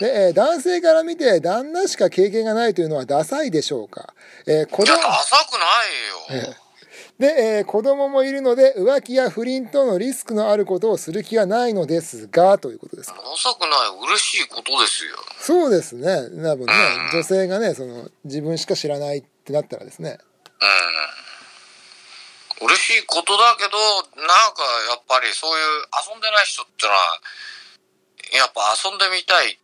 [0.00, 0.06] うん。
[0.06, 4.12] で、えー男性から見て旦那しか経験がないというのはダサいでしょうか？
[4.46, 6.54] えー子いや、供ダサくないよ。
[7.18, 7.26] で、
[7.58, 13.10] えー子供もいるので浮気や不倫等のリスクのあることをする気はないのですが、ということです。
[13.10, 13.70] ダサくない。
[14.08, 15.14] 嬉しいことですよ。
[15.40, 16.02] そうですね。
[16.42, 16.72] 多分ね、
[17.12, 20.18] 女性がね、その、自分しか知らないってなったらですね。
[20.60, 20.68] うん。
[22.64, 23.76] 嬉しいことだけど、
[24.24, 27.20] なんかやっぱりそういう遊んでない人ってのは、
[28.32, 29.58] やっぱ遊んでみたい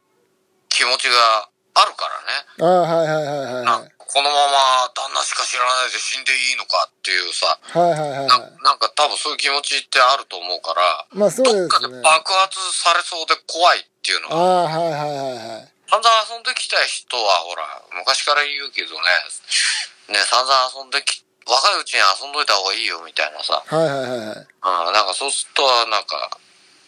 [0.68, 2.44] 気持ちがあるからね。
[2.60, 8.52] ああはいはいはいはいなはいこのまま旦那しか知らないで死んでいいのかっていうさ、はいはいはいなはい。
[8.58, 15.70] なんか多分そういう気持ちってあると思うから、まあそうどっかですねで爆発されそうで怖いっていうのは、ああはいはいはいはい。
[15.86, 17.62] 散々遊んできた人はほら、
[17.98, 24.46] 昔から言うけどね、ね、散々遊んでき、若いうちに遊んどいた方がいいよみたいなさ、はいはいはいはい。
[24.88, 26.30] うん、なんかそうすると、なんか、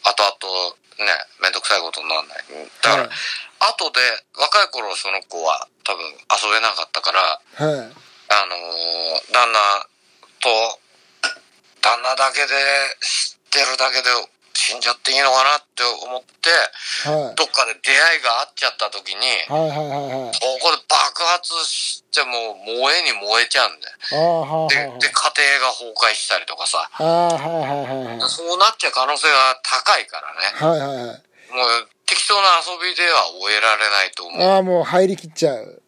[0.05, 1.13] 後々、ね、
[1.43, 2.45] めんどくさいことにならない。
[2.83, 3.11] だから、はい。
[3.73, 4.01] 後で、
[4.37, 7.21] 若い頃その子は多分遊べなかったから、
[7.55, 8.03] はい。
[8.33, 9.87] あのー旦那
[10.41, 10.81] と、
[11.81, 12.49] 旦那だけで
[13.01, 14.09] 知ってるだけで
[14.55, 16.51] 死んじゃっていいのかなって思って、
[17.09, 23.97] はいどっかで出会いがあっちゃった時に、はいはいはいはいそこで爆発してもう燃えに燃えちゃうんだよ。
[24.13, 30.53] ああはいで、はいはいで、家庭が崩壊したりとかさ、はいはいはいはいそうなっちゃう可能性が高いからね。
[30.55, 34.43] はいはいはいもう適当な遊びでは終えられないと思う。
[34.43, 35.83] ああもう入りきっちゃう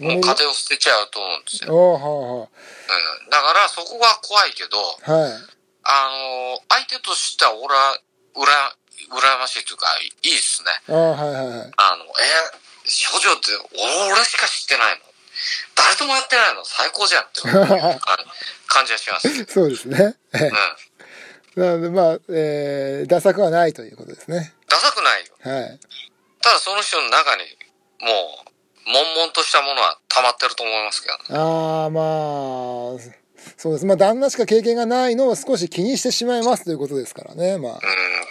[0.00, 0.06] うん。
[0.06, 1.74] もう家庭を捨てちゃうと思うんですよ。
[1.74, 3.30] おおはうん。
[3.30, 4.78] だからそこが怖いけど、
[5.12, 5.59] はい
[5.90, 7.98] あのー相手としては俺は、
[8.36, 8.76] うら、
[9.10, 9.86] 羨ましいというか、
[10.22, 10.70] いいっすね。
[10.88, 15.02] ああはいはいはいあの、え少女って俺俺しか知ってないの
[15.74, 17.58] 誰ともやってないの最高じゃんって感
[18.66, 19.28] 感じがします。
[19.28, 19.46] うん。
[19.46, 20.16] そうですね
[21.56, 25.34] なのでまあ、えー、ダサくはないということですねダサくないよ。
[25.42, 25.80] はい
[26.42, 27.42] ただその人の中に、
[28.00, 28.44] も
[28.86, 31.24] う、悶々としたものは溜まってると思いますけどね。
[31.32, 33.19] ああまあ
[33.56, 37.78] そうですまあ旦那しか経験がないのを少し気にしてしまいますということですからねまうん、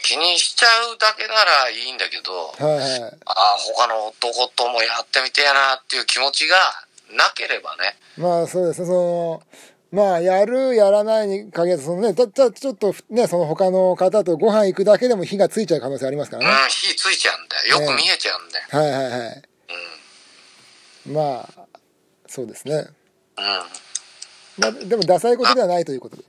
[0.03, 6.55] 気にしちゃうだけならいいんだけど、あはいはいああ、他の男ともやってみてえなっていう気持ちが
[7.11, 7.95] なければね。
[8.17, 9.43] まあそうですねその
[9.91, 17.81] まあやるやらないに限らずそのねたたちょっとねその他の方とご飯行くだけでも火がついちゃう可能性ありますかうんらね、、火ついちゃうんだよ。
[17.81, 18.67] よく見えちゃうんだよ。
[18.69, 19.43] はいはいはい
[21.07, 21.13] うん。
[21.13, 21.67] まあ
[22.27, 22.85] そうですねうん。
[24.59, 26.23] まあでもダサいことではないということで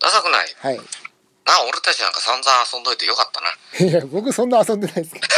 [0.00, 0.48] ダサくない？
[0.50, 0.56] よ。
[0.60, 3.48] はいなあ、俺たちなんか散々遊んどいてよかったな。
[3.88, 5.26] いや僕そんな遊んでないですけど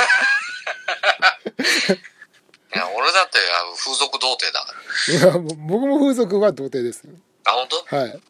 [2.75, 3.38] いや、俺だって
[3.79, 4.75] 風俗童貞だか
[5.09, 5.14] ら。
[5.14, 7.12] いや僕も風俗は童貞ですよ
[7.45, 7.97] あ、本当？
[7.97, 8.21] はい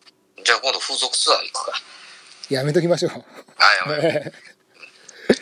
[0.44, 1.80] じゃあ今度風俗ツアー行くか。
[2.48, 3.12] やめときましょう
[3.58, 4.32] あ、やめ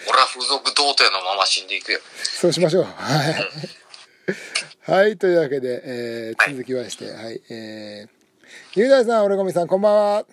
[0.06, 2.00] 俺は風俗童貞のまま死んでいくよ。
[2.22, 8.08] そうしましょうはいはいというわけで、えー続きましてはいえー、
[8.78, 10.24] 雄大さんオレゴミさんこんばんは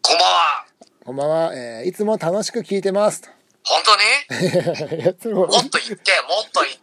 [0.00, 0.66] こんばんは。
[1.04, 3.28] こんばんは、えーいつも楽しく聞いてますと
[3.64, 5.34] 本当に？
[5.34, 6.74] ももっと言って、もっと言っ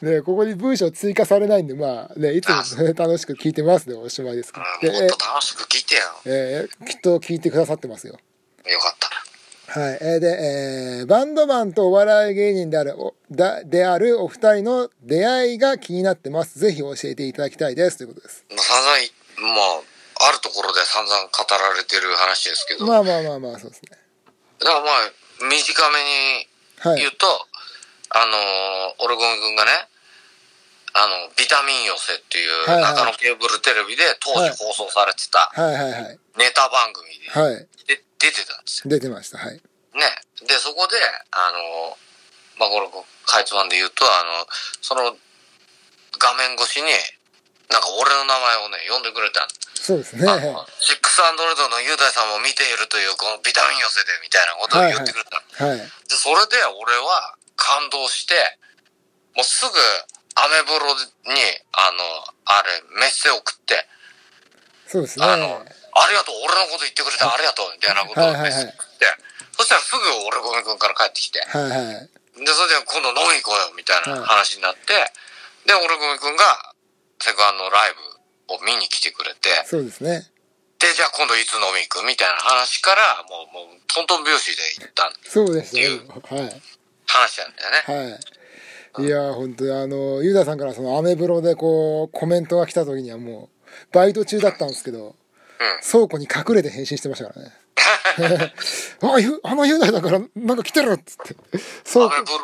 [0.00, 0.10] てよ。
[0.16, 4.92] ね、ここに文章追加されないんで、まあね、いつも、ね、 楽しく聞いてますでおしまいですけど。
[4.92, 6.00] でうんもっと楽しく聞いてよ。
[6.24, 8.18] えーきっと聞いてくださってますよ。
[8.66, 8.94] よかっ
[9.72, 9.86] たな。
[9.86, 9.98] はい。
[10.00, 10.26] えーで、
[10.98, 16.58] えーバンドマンとお笑い芸人である、おだであるお二人の出会いが気になってます。
[16.58, 17.98] ぜひ教えていただきたいです。
[17.98, 18.44] ということです。
[18.50, 19.84] まあ散々い、もう、
[20.20, 23.98] あるところで散々語られてる話ですけど、まあまあまあまあ、そうですね。
[24.60, 25.10] だからまあ、
[25.50, 27.12] 短めにはい言う。
[27.12, 27.26] と、
[28.10, 29.70] あのーオレゴン君がね、
[30.94, 36.18] あの、ビタミン寄せっていうはいはい中野ケーブルテレビで当時放送されてたはいはいはい。
[36.38, 37.66] ネタ番組で,、はい。
[37.86, 38.90] で出てたんですよ。
[38.90, 39.38] 出てました。
[39.38, 39.54] はい。
[39.54, 39.60] ね。
[40.46, 40.96] で、そこで、
[41.32, 41.98] あの、
[42.58, 42.88] まあ、これ、
[43.26, 44.46] かいつまんで言うと、あの、
[44.80, 45.16] その、
[46.18, 46.90] 画面越しに、
[47.70, 50.24] なんか俺の名前をね、呼んでくれたんそうですね。
[50.80, 55.68] シックスアンドロイドの雄大さんも見ているという、このビタミン寄せで、みたいなことを言ってくれたの。
[55.68, 55.78] はい。
[55.78, 58.34] で、それで俺は感動して、
[59.36, 59.76] もうすぐ、
[60.34, 60.94] アメブロ
[61.30, 61.40] に、
[61.72, 62.00] あの、
[62.46, 63.86] あれ、メッセ送って、
[64.86, 65.26] そうですね。
[65.26, 69.06] あの、ありがとう、俺のこと言ってくれてありがとう、みたいなことをメッセ送って、
[69.56, 72.10] そしたらすぐ俺ごめん君から帰ってきて、はいはい。
[72.40, 74.90] で、それで今度飲み行こうよ、みたいな話になって、
[75.66, 76.73] で、俺ごめん君が、
[77.20, 77.92] セカンのライ
[78.48, 80.30] ブを見に来てくれて、そうですね。
[80.78, 85.86] で、じゃあ今度いつ飲み行くみたいな話から、もう、もう、トントン拍子で行ったそうですね。
[85.86, 86.62] ってはい。
[87.06, 88.10] 話なんだよね。
[88.10, 88.20] はい。
[88.98, 95.16] いやー本当にあのユダさんからそのアメブロでこうコメントが来た時にはもうバイト中だったんですけど
[95.90, 98.52] 倉庫に隠れて返信してましたからね
[99.02, 101.34] あゆあのユダだからなんか来てるっつって
[101.92, 102.38] 倉庫アメブロ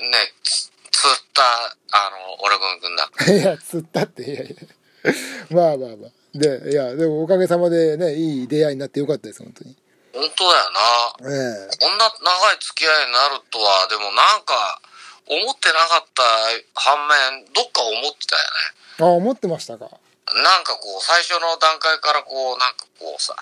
[0.00, 1.42] で、ね、つ、釣った、
[1.90, 3.10] あの、俺ごめん君だ。
[3.32, 5.12] いや釣ったっていやいや
[5.50, 9.76] まあまあまあでいやでもおかげさまでねいい出会いになってよかったです本当に
[10.12, 11.32] 本当だよな。
[11.32, 14.80] ええこんな長い付き合いになるとは、でもなんか、
[15.26, 16.22] 思ってなかった
[16.74, 18.48] 反面、どっか思ってたよね。
[19.00, 23.34] あ思ってましたかなんかこう、最初の段階からこう、なんかこうさ、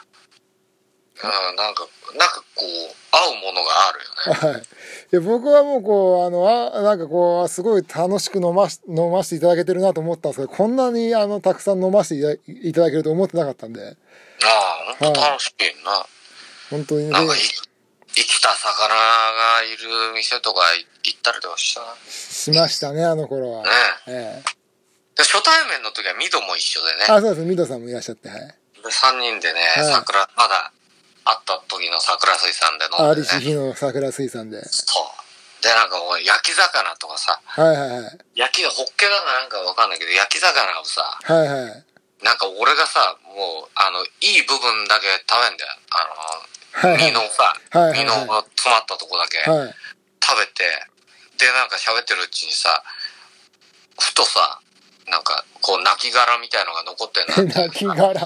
[1.22, 1.86] うん、なんか、
[2.18, 4.00] なんかこう、合うものがある
[4.34, 4.52] よね。
[4.54, 4.62] はい。
[4.62, 4.64] い
[5.10, 12.34] や僕はもうこう、あの、あなんかこう、すごい楽しく飲まし、飲ませていただけてるなと思ったんですけど、こんなにあの、たくさん飲ませていただ
[12.68, 13.96] いただけると思ってなかったんで、
[14.42, 14.46] あ
[14.92, 16.06] あ、ほんと楽しいな。
[16.70, 17.38] 本当にね、なんかい、
[18.14, 20.62] 生きた魚がいる店とか
[21.02, 21.80] 行ったりとかした？
[21.80, 21.86] な。
[22.08, 23.64] しましたね、あの頃は。
[23.64, 23.70] ね
[24.06, 24.60] ええ。
[25.16, 27.04] で初対面の時はミドも一緒でね。
[27.08, 27.46] あ、そうです。
[27.46, 28.38] ミドさんもいらっしゃって、はい。
[28.38, 28.54] で
[28.88, 30.72] 3人でね、はい桜、まだ
[31.30, 33.10] 会った時の桜水産で飲んでね。
[33.10, 34.58] アリシヒの桜水産で。
[34.66, 35.62] そう。
[35.62, 38.18] で、なんかもう焼き魚とかさ、はいはいはい。
[38.34, 41.84] 焼き、ホッケだかなんかわかんないけど、焼き魚をさ、はいはい。
[42.24, 45.72] なんか俺がさ、もう、あの、いい部分だけ食べんだよ。
[45.92, 49.74] あの、はいはい身のさ、はいはいはい身のが詰まったとこだけはい。
[50.22, 50.64] 食べて、
[51.38, 52.82] で、なんか喋ってるうちにさ、
[53.98, 54.60] ふとさ、
[55.08, 57.52] なんか、こう、泣き殻みたいのが残ってんな。
[57.68, 58.14] 泣き殻。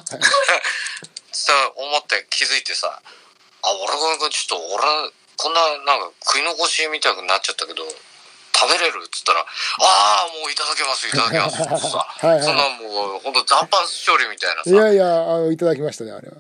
[1.35, 4.87] そう思って気づいてさ、あ、俺ごめんごめん、ちょっと俺、
[5.37, 7.83] こんな、なんか食い残しみたいになっちゃったけど、
[8.55, 16.37] 食べれるっつったら、ああ、もういただけます、いただけます はいはいそんなもう、ほんと残飯処理みたいなさ、いやいや、あの、いただきましたね、あれは。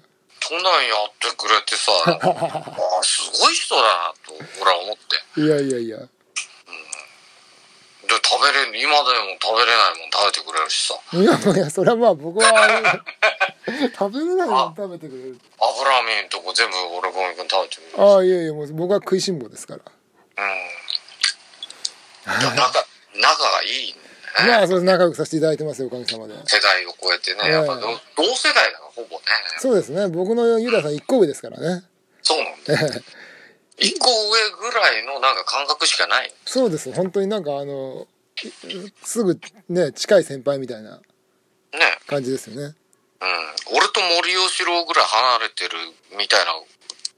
[0.47, 5.41] そんなんやってくれてさ、 ああ、すごい人だなと、俺は思って。
[5.41, 5.99] いやいやいや。
[8.45, 13.03] べれん、今でも食べれないもん食べてくれるしさ、いやいや、それはまあ僕は、
[13.99, 15.41] 食べれないもの食べてくれる。
[15.59, 17.99] 油身んとこ全部俺ごめんくん食べてくれるし。
[17.99, 19.83] ああ、いやいや、もう僕は食いしん坊ですから。
[19.83, 19.91] う
[20.47, 20.65] ん。
[22.27, 24.05] 仲、仲がいいね。
[24.47, 26.35] まあ、そうです仲良くさせていただいてますよ、おかげさまで。
[26.35, 27.81] 世代を超えてね、やっぱええ
[28.17, 29.23] 同同世代だから、ほぼね。
[29.59, 31.85] そうですね、僕のユダさん一個上ですからね。
[32.23, 33.03] そうなんだよ。
[33.79, 36.33] 一個上ぐらいのなんか感覚しかない。
[36.47, 38.14] そうです、本当になんかあの、い
[39.03, 39.39] すぐ
[39.69, 41.03] ね、近い先輩みたいなね。
[42.07, 42.63] 感じですよね。
[42.63, 42.75] うん。
[43.77, 45.71] 俺と森喜朗ぐらい離れてる
[46.19, 46.53] みたいな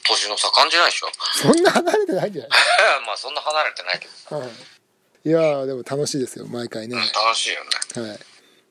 [0.08, 1.08] 年の差感じないでしょ？
[1.34, 2.50] そんな離れてないんじゃない？
[3.06, 4.48] まあそんな離れてないけど、はい。
[5.28, 6.96] いやーでも楽しいですよ、毎回ね。
[6.96, 7.64] うん、楽しいよ
[8.02, 8.08] ね。
[8.10, 8.18] はい。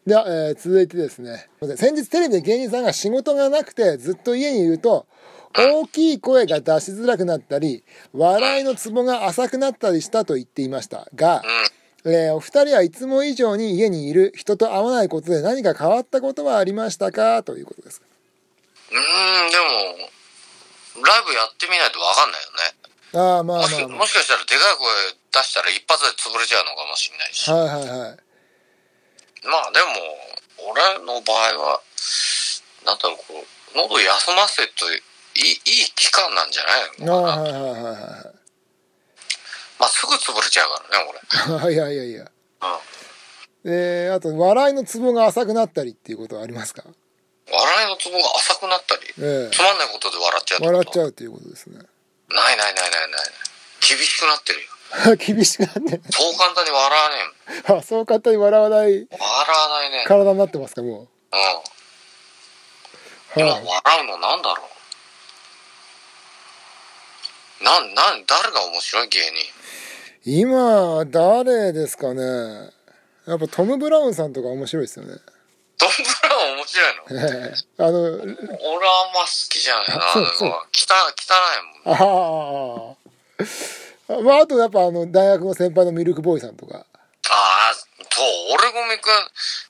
[0.08, 1.50] では、えー続いてですね。
[1.78, 5.08] 先日テレビで芸人さんが仕事がなくてずっと家にいると、
[5.58, 7.84] 大きい声が出しづらくなったり、
[8.14, 11.70] 笑いのツボが浅くなったりしたと言っていましたが、うん。
[12.06, 17.42] えーお二人はいつも以上に家にいる人と会わないことで何か変わったことはありましたか？
[17.42, 18.00] ということです。
[18.92, 18.98] うー
[19.48, 23.38] ん、でも、ライブやってみないとわかんないよね。
[23.38, 24.88] ああ、まあもしまあまもしかしたらでかい声
[25.42, 27.50] 出したら一発で潰れちゃうのかもしれないし。
[27.50, 27.56] あ。
[27.56, 28.18] はいはいはい。
[29.50, 31.82] まあでも、俺の場合は、
[32.86, 33.44] なんだろう、こ
[33.74, 34.72] う、喉休ませて
[35.42, 37.34] いい、いい期間なんじゃないあのかな。
[37.34, 38.32] あはいはいはいは
[39.80, 41.74] まあすぐ潰れちゃうからね、いはい。
[41.76, 42.26] いやいやいや。
[42.62, 42.72] 俺。
[42.72, 43.74] うん。
[43.78, 46.84] えー、あと、笑いのツボが浅くなったりっていうことはありますか？
[47.52, 51.08] 笑いのツボが浅くなったり、えつまんないことで笑っちゃうえ笑っちゃう。
[51.08, 51.78] うっていうことですね。
[52.30, 53.30] ないないないないない。
[53.88, 54.66] 厳しくなってるよ。
[55.18, 56.02] 厳しくなって。
[56.12, 57.16] そう簡単に笑わね
[57.80, 59.30] あ、そう簡単に笑わないえもん。
[59.30, 60.06] 笑わないね。
[60.08, 61.04] 体になってますか、もうん。
[61.04, 61.08] う。
[63.38, 63.64] 今はい。
[63.66, 64.75] 笑うのなんだろう？
[67.62, 70.42] なん、なん、誰が面白い芸人？
[70.42, 72.22] 今、誰ですかね？
[73.28, 75.14] やっぱトム・ブラウンさんとか面白いですよね。
[75.78, 75.90] ドン
[76.22, 77.04] ブラウン面白いの？
[77.12, 80.14] え えあの、俺はあんま好きじゃないな。
[80.14, 82.96] そうそう汚汚いもん。
[82.96, 82.96] あ
[84.18, 84.22] あ。
[84.24, 86.86] まあ、あとやっぱあの、大学の先輩のミルクボーイさんとか。
[87.30, 89.12] ああ、そう、俺ごみくん、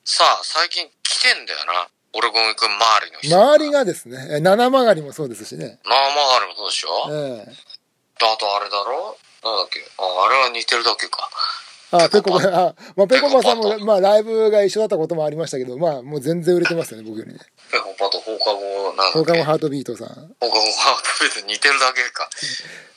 [0.04, 1.88] さあ、最近来てんだよな。
[2.18, 3.36] 俺ごみくん周りの人。
[3.36, 5.80] 周りがですね、え七曲りもそうですしね。
[5.86, 7.54] なあ、曲がりもそうでしょ、ええ
[8.24, 9.18] あとあれだろ？
[9.44, 9.82] なんだっけ？
[10.00, 11.30] あ、あれは似てるだけか。
[11.92, 17.40] あ、ペコパ、あ、まあ、ペコパさんも、まあ、ライブが一緒だったこともありましたけど、まあ、もう全然売れてますよね、僕よりね。
[17.72, 19.20] ペコパと放課後、なんだっけ？
[19.32, 20.08] 他もハートビートさん。
[20.08, 22.30] 放課後ハートビート似てるだけか。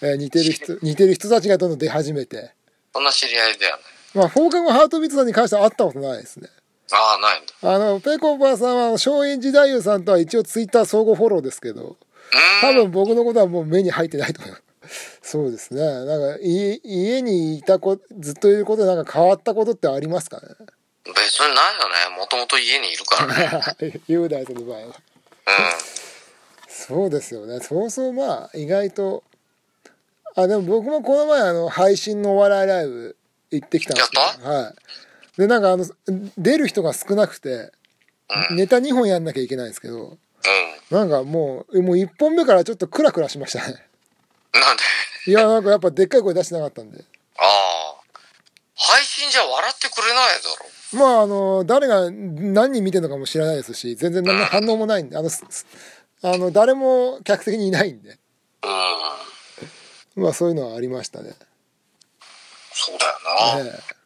[0.03, 2.55] えー似てる人、似てる人たちがどんどん出始めて。
[2.95, 3.83] そんな知り合いだよね。
[4.15, 6.49] まあ、放課後ハートビートさんに関しては会ったことないですね。
[6.93, 7.75] ああ、ないんだ。
[7.75, 11.97] あの、ペコパさんは、松陰寺太夫さんとは一応ツイッター相互フォローですけど、う
[12.61, 12.73] 多。
[12.73, 14.63] 分僕のことはもう目に入ってないと思います。
[15.23, 15.83] そうですね。
[15.83, 20.49] なんか、家、家にいたこ、ずっといることでなんか変わったことってありますかね？
[21.05, 22.17] 別にないよね。
[22.17, 24.01] もともと家にいるからね。
[24.09, 24.85] 雄大さんの場合は。
[24.87, 24.93] うん。
[26.69, 27.61] そうですよね。
[27.61, 29.25] そうそうまあ、意外と、
[30.37, 33.17] あ、でも僕もこの前あの、配信のお笑いライブ
[33.51, 34.75] 行ってきたんですけど、やっはい。
[35.39, 35.87] で、なんかあの、
[36.37, 37.73] 出る人が少なくて、
[38.51, 38.57] うん。
[38.57, 40.19] ネタ2本やんなきゃいけないんですけど、
[40.91, 40.97] うん。
[40.97, 43.87] なんかもう、もう1本目からちょっとクラクラしましたね。
[44.53, 44.83] なんで？
[45.31, 46.99] いや、なんかやっぱでっかい声出してなかったんで。
[47.39, 47.99] ああ。
[48.81, 50.67] 配信じゃ笑ってくれないだろ。
[50.99, 55.29] まああの誰が何人見てるのかも知らないですし全然何の反応もないんであの
[56.23, 58.19] あの誰も客席にいないんで
[60.17, 60.23] うん。
[60.23, 61.35] まあそういうのはありましたね。
[62.73, 63.07] そうだ
[63.59, 63.71] よな。
[63.71, 63.98] ええ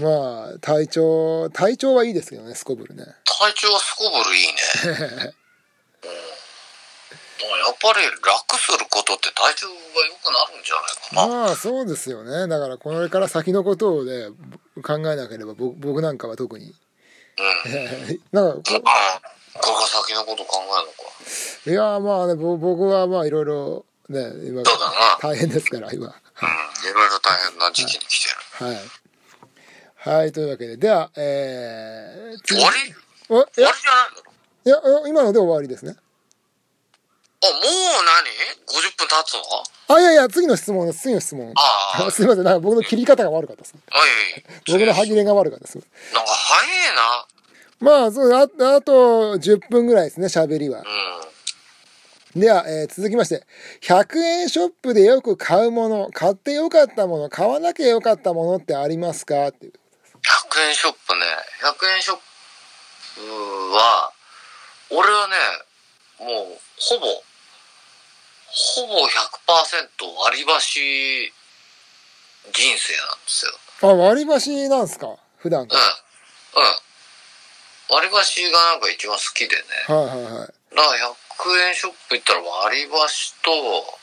[0.00, 3.04] まあ体調体調はいいですけどねスコブルね。
[3.24, 4.52] 体調はすこぶるいいね。
[6.04, 6.10] うん。
[6.10, 11.44] やっぱり楽することって体調が良くなるんじゃないかな。
[11.44, 14.28] まあそうですよねだからこれから先のことをね
[14.82, 16.74] 考えなければ僕僕なんかは特に。
[17.64, 18.20] うん。
[18.32, 18.80] なんか
[19.60, 21.08] こが先のこと考えるのか。
[21.66, 24.62] いやまあねぼ僕はまあいろいろね今
[25.20, 26.06] 大変ですから今。
[26.06, 26.12] うん。
[26.12, 28.66] いろいろ大変な時期に来てる。
[28.66, 28.74] はい。
[28.74, 28.84] はい、
[30.04, 32.94] というわけで、では、えー、終わり？
[33.26, 33.74] 終わり、じゃない？
[33.74, 35.96] だろいや、今ので終わりですね。
[37.42, 37.62] あ、もう
[38.04, 38.26] 何
[38.66, 39.34] ?50 分経つ
[39.88, 39.96] の？
[39.96, 41.52] あ、いやいや、次の質問です、次の質問。
[41.56, 43.74] ああ すいません、なんか僕の切り方が悪かったです。
[43.90, 44.44] はい。
[44.72, 45.78] 僕の歯切れが悪かったです。
[45.78, 47.26] なんか早いな。
[47.80, 48.48] まあ、そう、ああ
[48.82, 50.80] と10分ぐらいですね、喋りは。
[52.34, 52.40] うん。
[52.40, 53.44] では、えー続きまして、
[53.82, 59.48] 100円ショップでよく買うもの、買ってよかったもの、買わなきゃよかったものってありますか？
[59.48, 59.72] っていう。
[60.52, 61.24] 100円ショップね。
[61.62, 62.18] 100円ショッ
[63.16, 64.12] プは、
[64.90, 65.36] 俺はね、
[66.18, 67.06] もう、ほぼ、
[68.50, 71.32] ほぼ100%割り箸
[72.52, 73.52] 人生なんですよ。
[73.82, 75.06] あ、割り箸なんすか？
[75.38, 76.62] 普段かうん。
[76.62, 76.78] うん。
[77.96, 79.62] 割り箸がなんか一番好きでね。
[79.88, 79.94] ら。
[79.94, 80.48] はいはいはい。
[80.74, 83.98] だから100円ショップ行ったら割り箸と、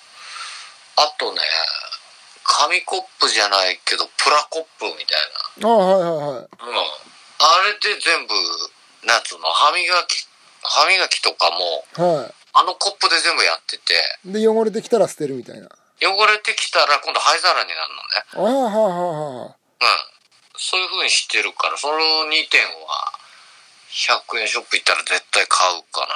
[0.97, 1.41] あとね、
[2.45, 5.21] 紙コップじゃないけど、プラコップみたい
[5.63, 6.47] あ、はいはいはい。
[6.61, 6.67] な。
[6.69, 6.77] うん。
[6.77, 8.33] あれで全部、
[9.07, 10.27] なんつうの、歯磨き、
[10.61, 11.85] 歯磨きとかも、
[12.21, 13.93] はあのコップで全部やってて、
[14.25, 14.33] い。
[14.33, 15.67] で、汚れてきたら捨てるみたいな。
[16.01, 17.75] 汚れてきたら今度灰皿にな
[18.39, 18.69] るのね。
[18.69, 19.49] ああ、はいはいはい。
[19.49, 19.55] うん。
[20.57, 21.97] そういう風にしてるから、その
[22.29, 23.11] 2点は、
[23.89, 26.07] 100円ショップ行ったら絶対買うか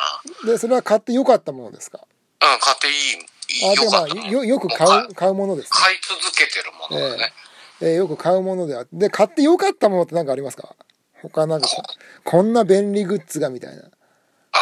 [0.45, 1.99] で、それは買ってよかったものですか？
[2.41, 2.53] な。
[2.53, 3.17] うん、買っていい、い
[3.63, 5.69] あ、いで、もんよ、よく買もう、買うものです、ね。
[5.71, 7.33] 買い続けてるものだね。
[7.81, 10.75] えーよく買うものであって、で、買ってよかったものって何かありますか？
[11.21, 11.83] 他なんかこ、
[12.25, 13.81] こんな便利グッズがみたいな。
[13.83, 14.61] ああ、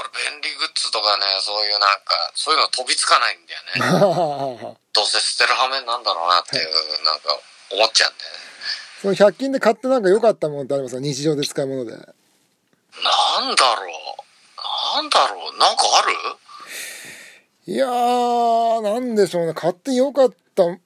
[0.00, 3.54] 俺便利グッズとかね、そういうなんか、そういうの飛びつかないんだ
[3.88, 4.58] よね。
[4.60, 7.38] そ どうせ捨てる羽目なんだろうなっていう、なんか、
[7.72, 8.38] 思っちゃうんだよね。
[9.04, 11.00] の100均で買ってなんか良かったものってありますか？
[11.00, 11.92] 日常で使うもので。
[11.92, 12.04] なん
[13.54, 14.96] だろう。
[14.96, 15.58] なんだろう。
[15.58, 16.14] なんかある？
[17.66, 19.54] いやー、なんでしょうね。
[19.54, 20.76] 買ってよかった、100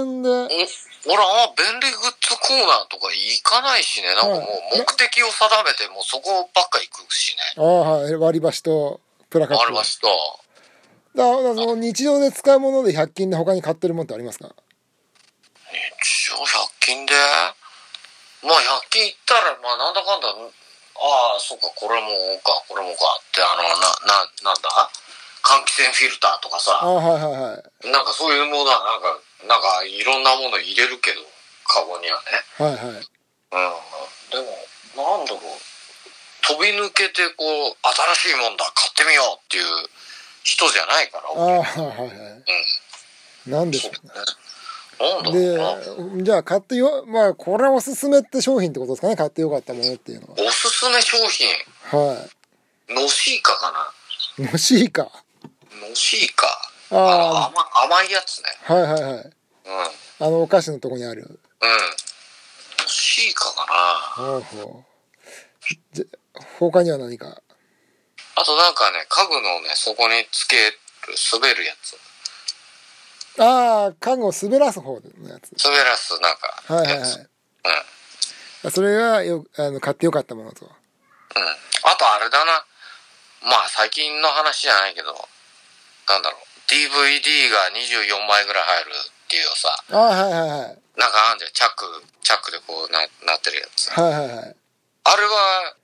[0.00, 0.28] 円で。
[0.30, 4.08] お俺あんま便利グッズコーナーとか行かないしね。
[4.14, 4.36] なんかも
[4.74, 7.42] う目的を定めて、もうそこばっか行くしね。
[7.58, 8.14] ああ、はい。
[8.16, 9.62] 割り箸とプラカップ。
[9.64, 10.08] ありました。
[11.16, 14.54] だから、その日常で使うもので100均で他に買ってるものってありますか？
[16.00, 16.46] 一応100
[16.80, 17.12] 均で？
[18.42, 22.08] まあ100均行ったら、まあなんだかんだ、ああ、そうか、これも
[22.40, 23.76] か、これもかって、あの、な、
[24.08, 24.90] な、なんだ？
[25.42, 27.90] 換気扇フィルターとかあさ、あ、はいはいはい。
[27.90, 29.18] なんかそういうものはなんか、
[29.48, 31.20] なんかいろんなもの入れるけど、
[31.66, 32.44] カゴにはね。
[32.58, 32.84] はいはい。
[32.88, 32.96] うん。
[32.96, 34.38] で
[34.96, 35.40] も、なんだろう。
[36.42, 37.76] 飛び抜けてこう、
[38.16, 39.64] 新しいもんだ、買ってみようっていう
[40.42, 42.42] 人じゃないから、ああ、俺はいはい。
[43.46, 43.52] うん。
[43.52, 43.92] なんでしょ
[44.98, 46.18] そうね。
[46.18, 51.48] で、じゃあ買ってよ、まあ、これはおすすめって商品ってことですかね買ってよかったものっていうのおすすめ商品、
[51.90, 52.06] は。
[52.14, 52.26] は
[52.90, 54.44] ノシーカかな。
[54.44, 54.52] い。
[54.52, 55.10] のしいか。
[55.80, 56.46] ノシーカ。
[56.92, 58.44] ああの甘甘いやつね。
[58.68, 59.12] あ、はいはいはい。
[59.12, 59.20] うん。
[59.20, 59.30] うん。
[60.20, 61.40] あのお菓子のとこにある。
[61.60, 64.24] ノシーカかな。
[64.24, 64.84] ほうほう。
[66.58, 67.42] 他には何か？
[68.36, 70.78] あとなんかね、家具のね、そこにつける、
[71.32, 71.96] 滑るやつ。
[73.40, 75.52] ああ、家具を滑らす方のやつ。
[75.62, 77.10] 滑らす、なんか、はいはいはい。
[77.10, 77.28] うん。
[78.64, 80.64] あそれがよ、あの、買ってよかったものと。
[80.64, 80.72] うん。
[80.72, 80.76] あ
[81.96, 82.64] とあれだな。
[83.42, 85.28] まあ最近の話じゃないけど、
[86.10, 86.40] なんだろう。
[86.66, 90.78] DVD が24枚ぐらい入るっていうさ、ああ、はいはいはい。
[90.98, 91.52] なんかあんじゃん。
[91.52, 91.86] チャック、
[92.22, 93.88] チャックでこうな、なってるやつ。
[93.90, 94.56] はいはいはい。
[95.04, 95.74] あれは、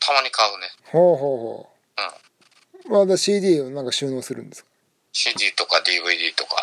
[0.00, 0.66] たまに買うね。
[0.90, 2.90] ほうほううん。
[2.92, 3.06] ほう。
[3.06, 4.68] まだ CD をなんか収納するんですか
[5.12, 6.56] ？CD とか DVD とか、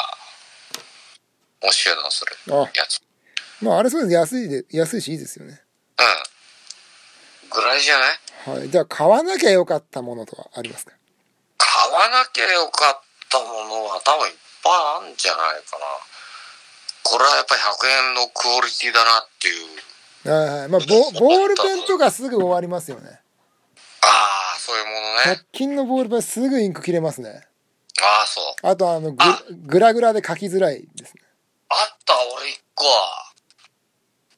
[1.64, 3.02] を収納するあやつ。
[3.62, 4.14] まあ、あれそうです。
[4.14, 5.62] 安いで、安いしいいですよね。
[6.00, 6.04] う
[7.48, 7.50] ん。
[7.50, 8.14] ぐらいじゃな
[8.56, 8.60] い？
[8.60, 8.70] はい。
[8.70, 10.92] じゃあ、買わなきゃよかったものとはありますか？
[10.92, 11.00] 買
[11.92, 14.74] わなきゃよかったものは多分いっぱい
[15.04, 15.86] あるんじゃないかな。
[17.04, 20.32] これはやっぱり100円のクオリティだなっていう。
[20.32, 20.70] はいはい。
[20.70, 23.20] まあ、ボボールペンとかすぐ終わりますよね。
[24.02, 25.46] ああ、そういうものね100。
[25.52, 27.48] 均のボールペンすぐインク切れますね。
[28.02, 28.68] ああ、そう。
[28.68, 31.22] あと、あの、ぐあグラグラで書きづらいですね。
[31.70, 33.32] あった、俺一個は。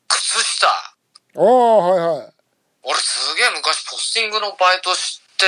[0.08, 0.68] 靴下。
[0.68, 2.34] ああはいはい
[2.84, 5.46] 俺すげえ昔ポスティングのバイトして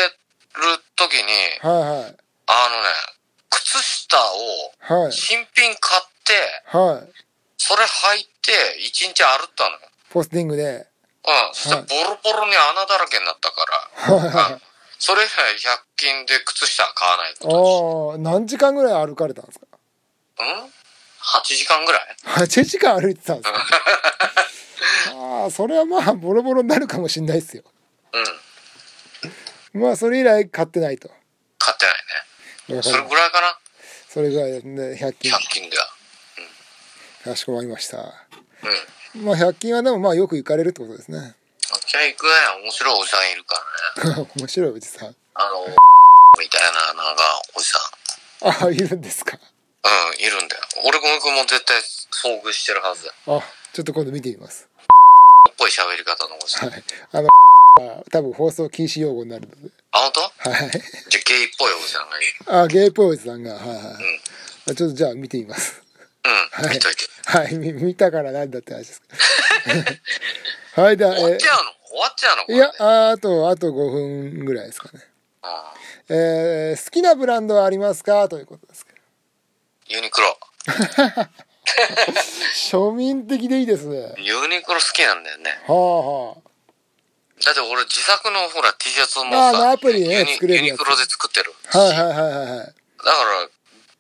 [0.56, 1.24] る時に、
[1.62, 2.16] はいはい。
[2.48, 2.88] あのね、
[3.50, 5.12] 靴下をはい。
[5.12, 7.12] 新品買って、はい。
[7.58, 9.80] それ履いて一日歩ったのよ。
[10.12, 10.64] ポスティングで。
[10.64, 10.86] うん。
[11.54, 14.62] そしたらボロボロに穴だらけになったから、うん。
[15.00, 19.66] それ以来100均で靴下買わないことああ何時間ぐらい歩かれたんですか？
[20.40, 20.70] うん ?8
[21.44, 23.60] 時間ぐらい？8時間歩いてたんですか？
[25.16, 27.64] ああそれはまあボロボロになるかもしんないですよ。
[28.14, 28.26] うん。
[29.76, 31.10] まあそれ以来買ってないと
[31.58, 31.92] 買ってな
[32.76, 32.82] いね。
[32.84, 33.58] それぐらいかな
[34.10, 35.86] それぐらいですね100均 ?100 均では。
[37.26, 37.98] かしこまりました
[39.16, 39.26] うん。
[39.26, 41.36] まあ100均はでもまあよく行かれるってことですね
[41.88, 42.32] じゃあ行くね。
[42.64, 43.56] 面白いおじさんいるか
[43.98, 44.28] らね。
[44.38, 45.66] 面白いおじさんあの、
[46.40, 48.48] みたいな、なんか、おじさん。
[48.48, 49.38] ああいるんですか？
[49.38, 50.64] うん、いるんだよ。
[50.84, 53.40] 俺くんも絶対遭遇してるはずだよ。
[53.40, 54.68] あちょっと今度見てみます
[55.50, 56.70] っぽい喋り方のおじさん。
[56.70, 57.30] はいあの
[58.12, 59.70] 多分放送禁止用語になるので。
[59.92, 60.12] あ、本
[60.44, 60.50] 当？
[60.50, 60.70] はい。
[60.72, 62.62] じゃあゲイっぽいおじさんがいる。
[62.64, 63.54] あゲイっぽいおじさんが。
[63.56, 63.84] はいはい、うん。
[63.84, 65.82] あちょっとじゃあ見てみます。
[66.26, 66.76] うん、はい。
[66.76, 67.04] 見といて。
[67.26, 69.02] はいみ見たからなんだって話です
[70.80, 71.72] はいではえ終わっちゃうの？
[71.90, 72.46] 終わっちゃうの？
[72.46, 75.04] こいやああとあと5分ぐらいですかね。
[75.42, 75.74] あ
[76.10, 78.30] えー好きなブランドはありますか？
[78.30, 78.86] ということです
[79.88, 80.38] ユニクロ。
[82.56, 84.14] 庶民的でいいですね。
[84.18, 85.60] ユニクロ好きなんだよね。
[85.68, 86.36] はあは
[87.46, 91.54] だって俺自作のほら T シャツもさ、アプリでねユニ作れるやつユニクロで作ってる。
[91.74, 92.74] あはいはいはいはいはい
[93.06, 93.46] だから、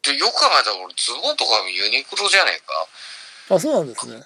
[0.01, 3.53] でよく考えたら俺ズボンとかユニクロじゃねえか。
[3.53, 4.21] あそうなんですねうん。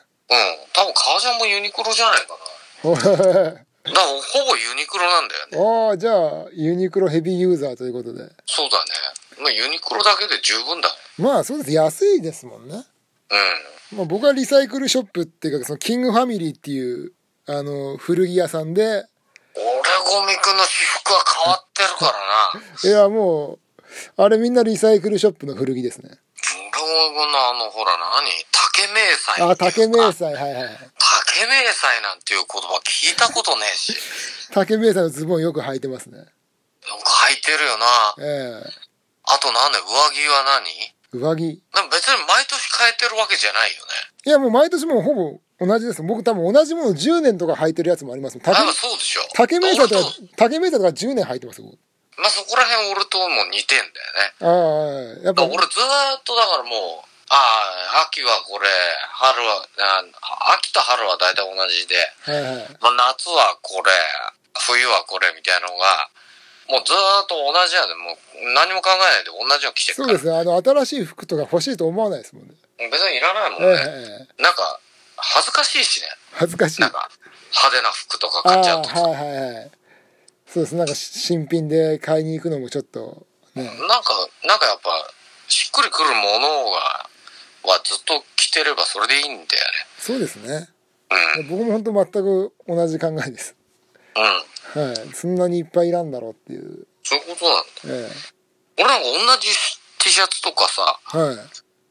[0.72, 2.40] 多分革ジャンもユニクロじゃないか
[2.82, 3.04] ほな。
[3.84, 5.90] だからほぼユニクロなんだよね。
[5.92, 8.92] ああじゃあユニクロヘビーユーザーということでそうだね。
[9.40, 10.96] まあユニクロだけで十分だね。
[11.18, 12.86] まあそうです安いですもんね、
[13.92, 13.98] うん。
[13.98, 17.12] まあ、僕はリサイクルショップっていうかそのキングファミリーっていう
[17.50, 18.82] あの古着屋さんで
[19.56, 19.66] 俺
[20.06, 22.70] ゴミくんの私服は変わってるからな。
[22.90, 28.30] いやもうあれみんなリサイクルショップの古着ですね俺ゴミくんのあのほら何？
[28.52, 30.78] 竹迷彩あ竹迷彩はいはい
[31.34, 33.90] 竹迷彩なんていう言葉聞いたことねえし。
[33.94, 33.96] よ
[34.54, 36.20] 竹迷彩のズボンよく履いてますね
[36.82, 37.86] く履いてるよな。
[38.20, 38.64] え
[39.24, 40.70] あとなんだよ上着は何？
[40.70, 43.92] え上着でも別に毎年変えてるわけじゃないよね。
[44.26, 49.22] いやもう毎年もうほぼ同じです僕多分同じもの10年とか履いてるやつもありますもん竹あそうでしょ。
[49.36, 51.70] 竹迷彩とか俺竹迷彩とか10年履いてますま
[52.26, 55.20] あそこら辺俺とも似てんだよね。
[55.20, 57.36] ああやっぱ俺ずーっとだからもう、あ
[57.96, 58.68] あ、秋はこれ、
[59.14, 63.92] 春は、あ秋と春は大体同じで、はいはいまあ、夏はこれ、
[64.68, 66.10] 冬はこれみたいなのが、
[66.68, 69.96] もうずーっと同じやで、もう何も考えないで同じの着てる。
[69.96, 72.54] そうですねあの新しい服とか欲しいと思わないですもんね
[72.92, 74.28] 別にいらないもんえね。
[74.40, 74.80] えなんか、
[75.22, 76.08] 恥ずかしいしね。
[76.34, 77.10] 恥ずかしいなんか、
[77.52, 78.90] 派手な服とかあ買っちゃうと。
[78.90, 79.72] あはいはいはい
[80.48, 83.86] そうですなんか新品で買いに行くのもちょっとねなんか、
[84.46, 84.90] なんかやっぱ、
[85.48, 87.10] しっくりくるものが、
[87.64, 89.48] はずっと着てればそれでいいんだよね。
[89.98, 90.70] そうですね
[91.38, 91.50] うん。
[91.50, 93.56] 僕も本当全く同じ考えです
[94.76, 94.84] うん。
[94.88, 98.08] はいそんなにいっぱいいらんだろうっていうそういうことなんだ。
[98.08, 98.12] え
[98.78, 99.50] 俺なんか同じ
[100.00, 101.36] T シャツとかさ、えはい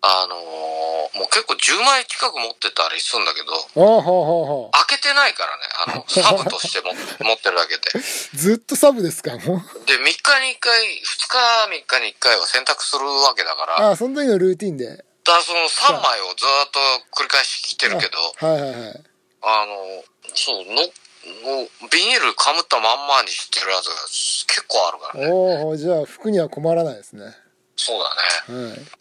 [0.09, 7.91] あのーもう結構10枚近く持ってたりするんだけど、ああはあはあはあ開けてないからね、あの、 サブとしても持ってるだけで。
[8.35, 9.87] ずっとサブですかもう。
[9.87, 11.39] で、3日に1回、2日
[11.69, 15.05] 3日に1回は洗濯するわけだから、ああその時のルーティンで。
[15.27, 16.81] らその3枚をずっと
[17.13, 19.05] 繰り返し着てるけど、はいはいはい。
[19.43, 20.05] あの、
[20.35, 20.83] そう、の、
[21.43, 23.95] もうビニールかむったまんまにしてるやつが
[24.47, 25.31] 結構あるからね。
[25.33, 27.37] おおじゃあ服には困らないですね。
[27.77, 28.03] そう
[28.49, 28.69] だね。
[28.71, 28.99] はい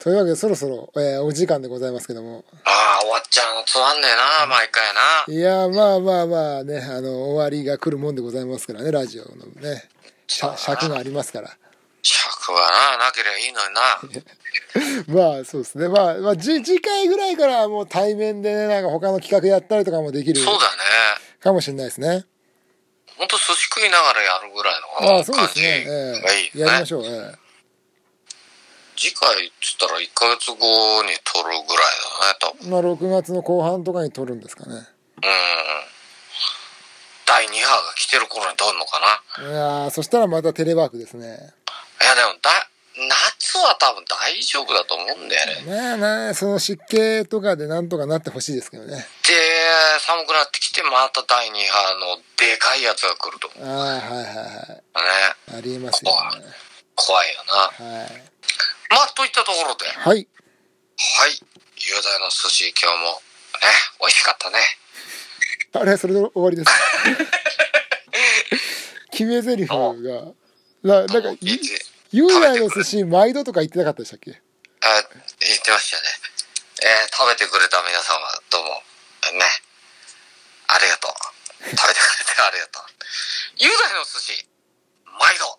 [0.00, 2.42] というわけでそろそろ、えーお時間でございますけども。
[2.64, 5.00] ああ、終わっちゃうのつまんねえな、毎回な。
[5.28, 9.84] いやまあまあまあねあの終わりが来るもんでございますからねラジオのね。
[10.26, 11.50] 尺尺がありますから。
[12.02, 13.74] 尺はな、なければいいのに
[15.12, 15.34] な。
[15.36, 15.88] まあそうですね。
[15.88, 20.60] まあ、まあ、じ次回ぐらいからはもう対面でねなんか他の企画やったりとかもできるそうだね。
[21.40, 22.24] かもしれないですね。
[23.18, 26.22] ほんと寿司食いながらやるぐらいのああそうで感じすね、がいいよね。
[26.24, 26.60] ええ。
[26.60, 26.86] やりま。
[26.86, 27.34] しょう、え
[29.00, 30.56] 次回っつったら1ヶ月後
[31.08, 31.64] に撮るぐらい
[32.20, 32.68] だね、多分。
[32.68, 34.82] えまあ6月の後半とかに撮るんですかねうん。
[37.24, 39.00] 第2波が来てる頃に撮るのか
[39.40, 39.48] な。
[39.48, 41.40] いやーそしたらまたテレワークですねいやで
[42.28, 42.50] もだ、
[43.08, 45.96] 夏は多分大丈夫だと思うんだよね。
[45.96, 49.00] まあねその湿気とかでなんとかなってほしいですけどねで、
[50.00, 51.54] 寒くなってきてまた第2波
[52.16, 53.66] のでかいやつが来ると思う。
[53.66, 55.56] ああはいはいはいね。
[55.56, 56.44] ありえますよね
[56.94, 57.86] 怖いよな。
[57.86, 58.30] はい
[58.90, 60.26] まあ、といったところで、ははいい。
[60.26, 60.28] 雄
[62.02, 63.22] 大の寿司、今日も
[64.00, 64.58] 美味しかったね。
[65.72, 66.70] あれそれで終わりです
[69.12, 69.76] 決め台詞が
[70.82, 71.78] ななんかもういつ
[72.10, 74.32] ゆうやの寿司毎度とか言ってなかったでしたっけ？
[74.82, 75.02] あ
[75.38, 76.02] 言ってましたね。
[76.82, 78.18] えー食べてくれた皆様、
[78.50, 78.82] どうも、
[79.38, 79.46] ね、
[80.66, 81.12] ありがとう。
[81.70, 82.84] 食べてくれてありがとう。
[83.58, 84.44] 雄大の寿司、
[85.20, 85.56] 毎度。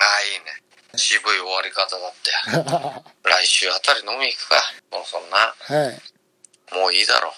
[0.00, 0.62] ああ、いいね。
[0.96, 2.30] 渋い終わり方だって。
[3.28, 4.72] 来週あたり飲み行くか。
[4.90, 6.18] もうそんな、はい
[6.72, 7.32] もういいだろ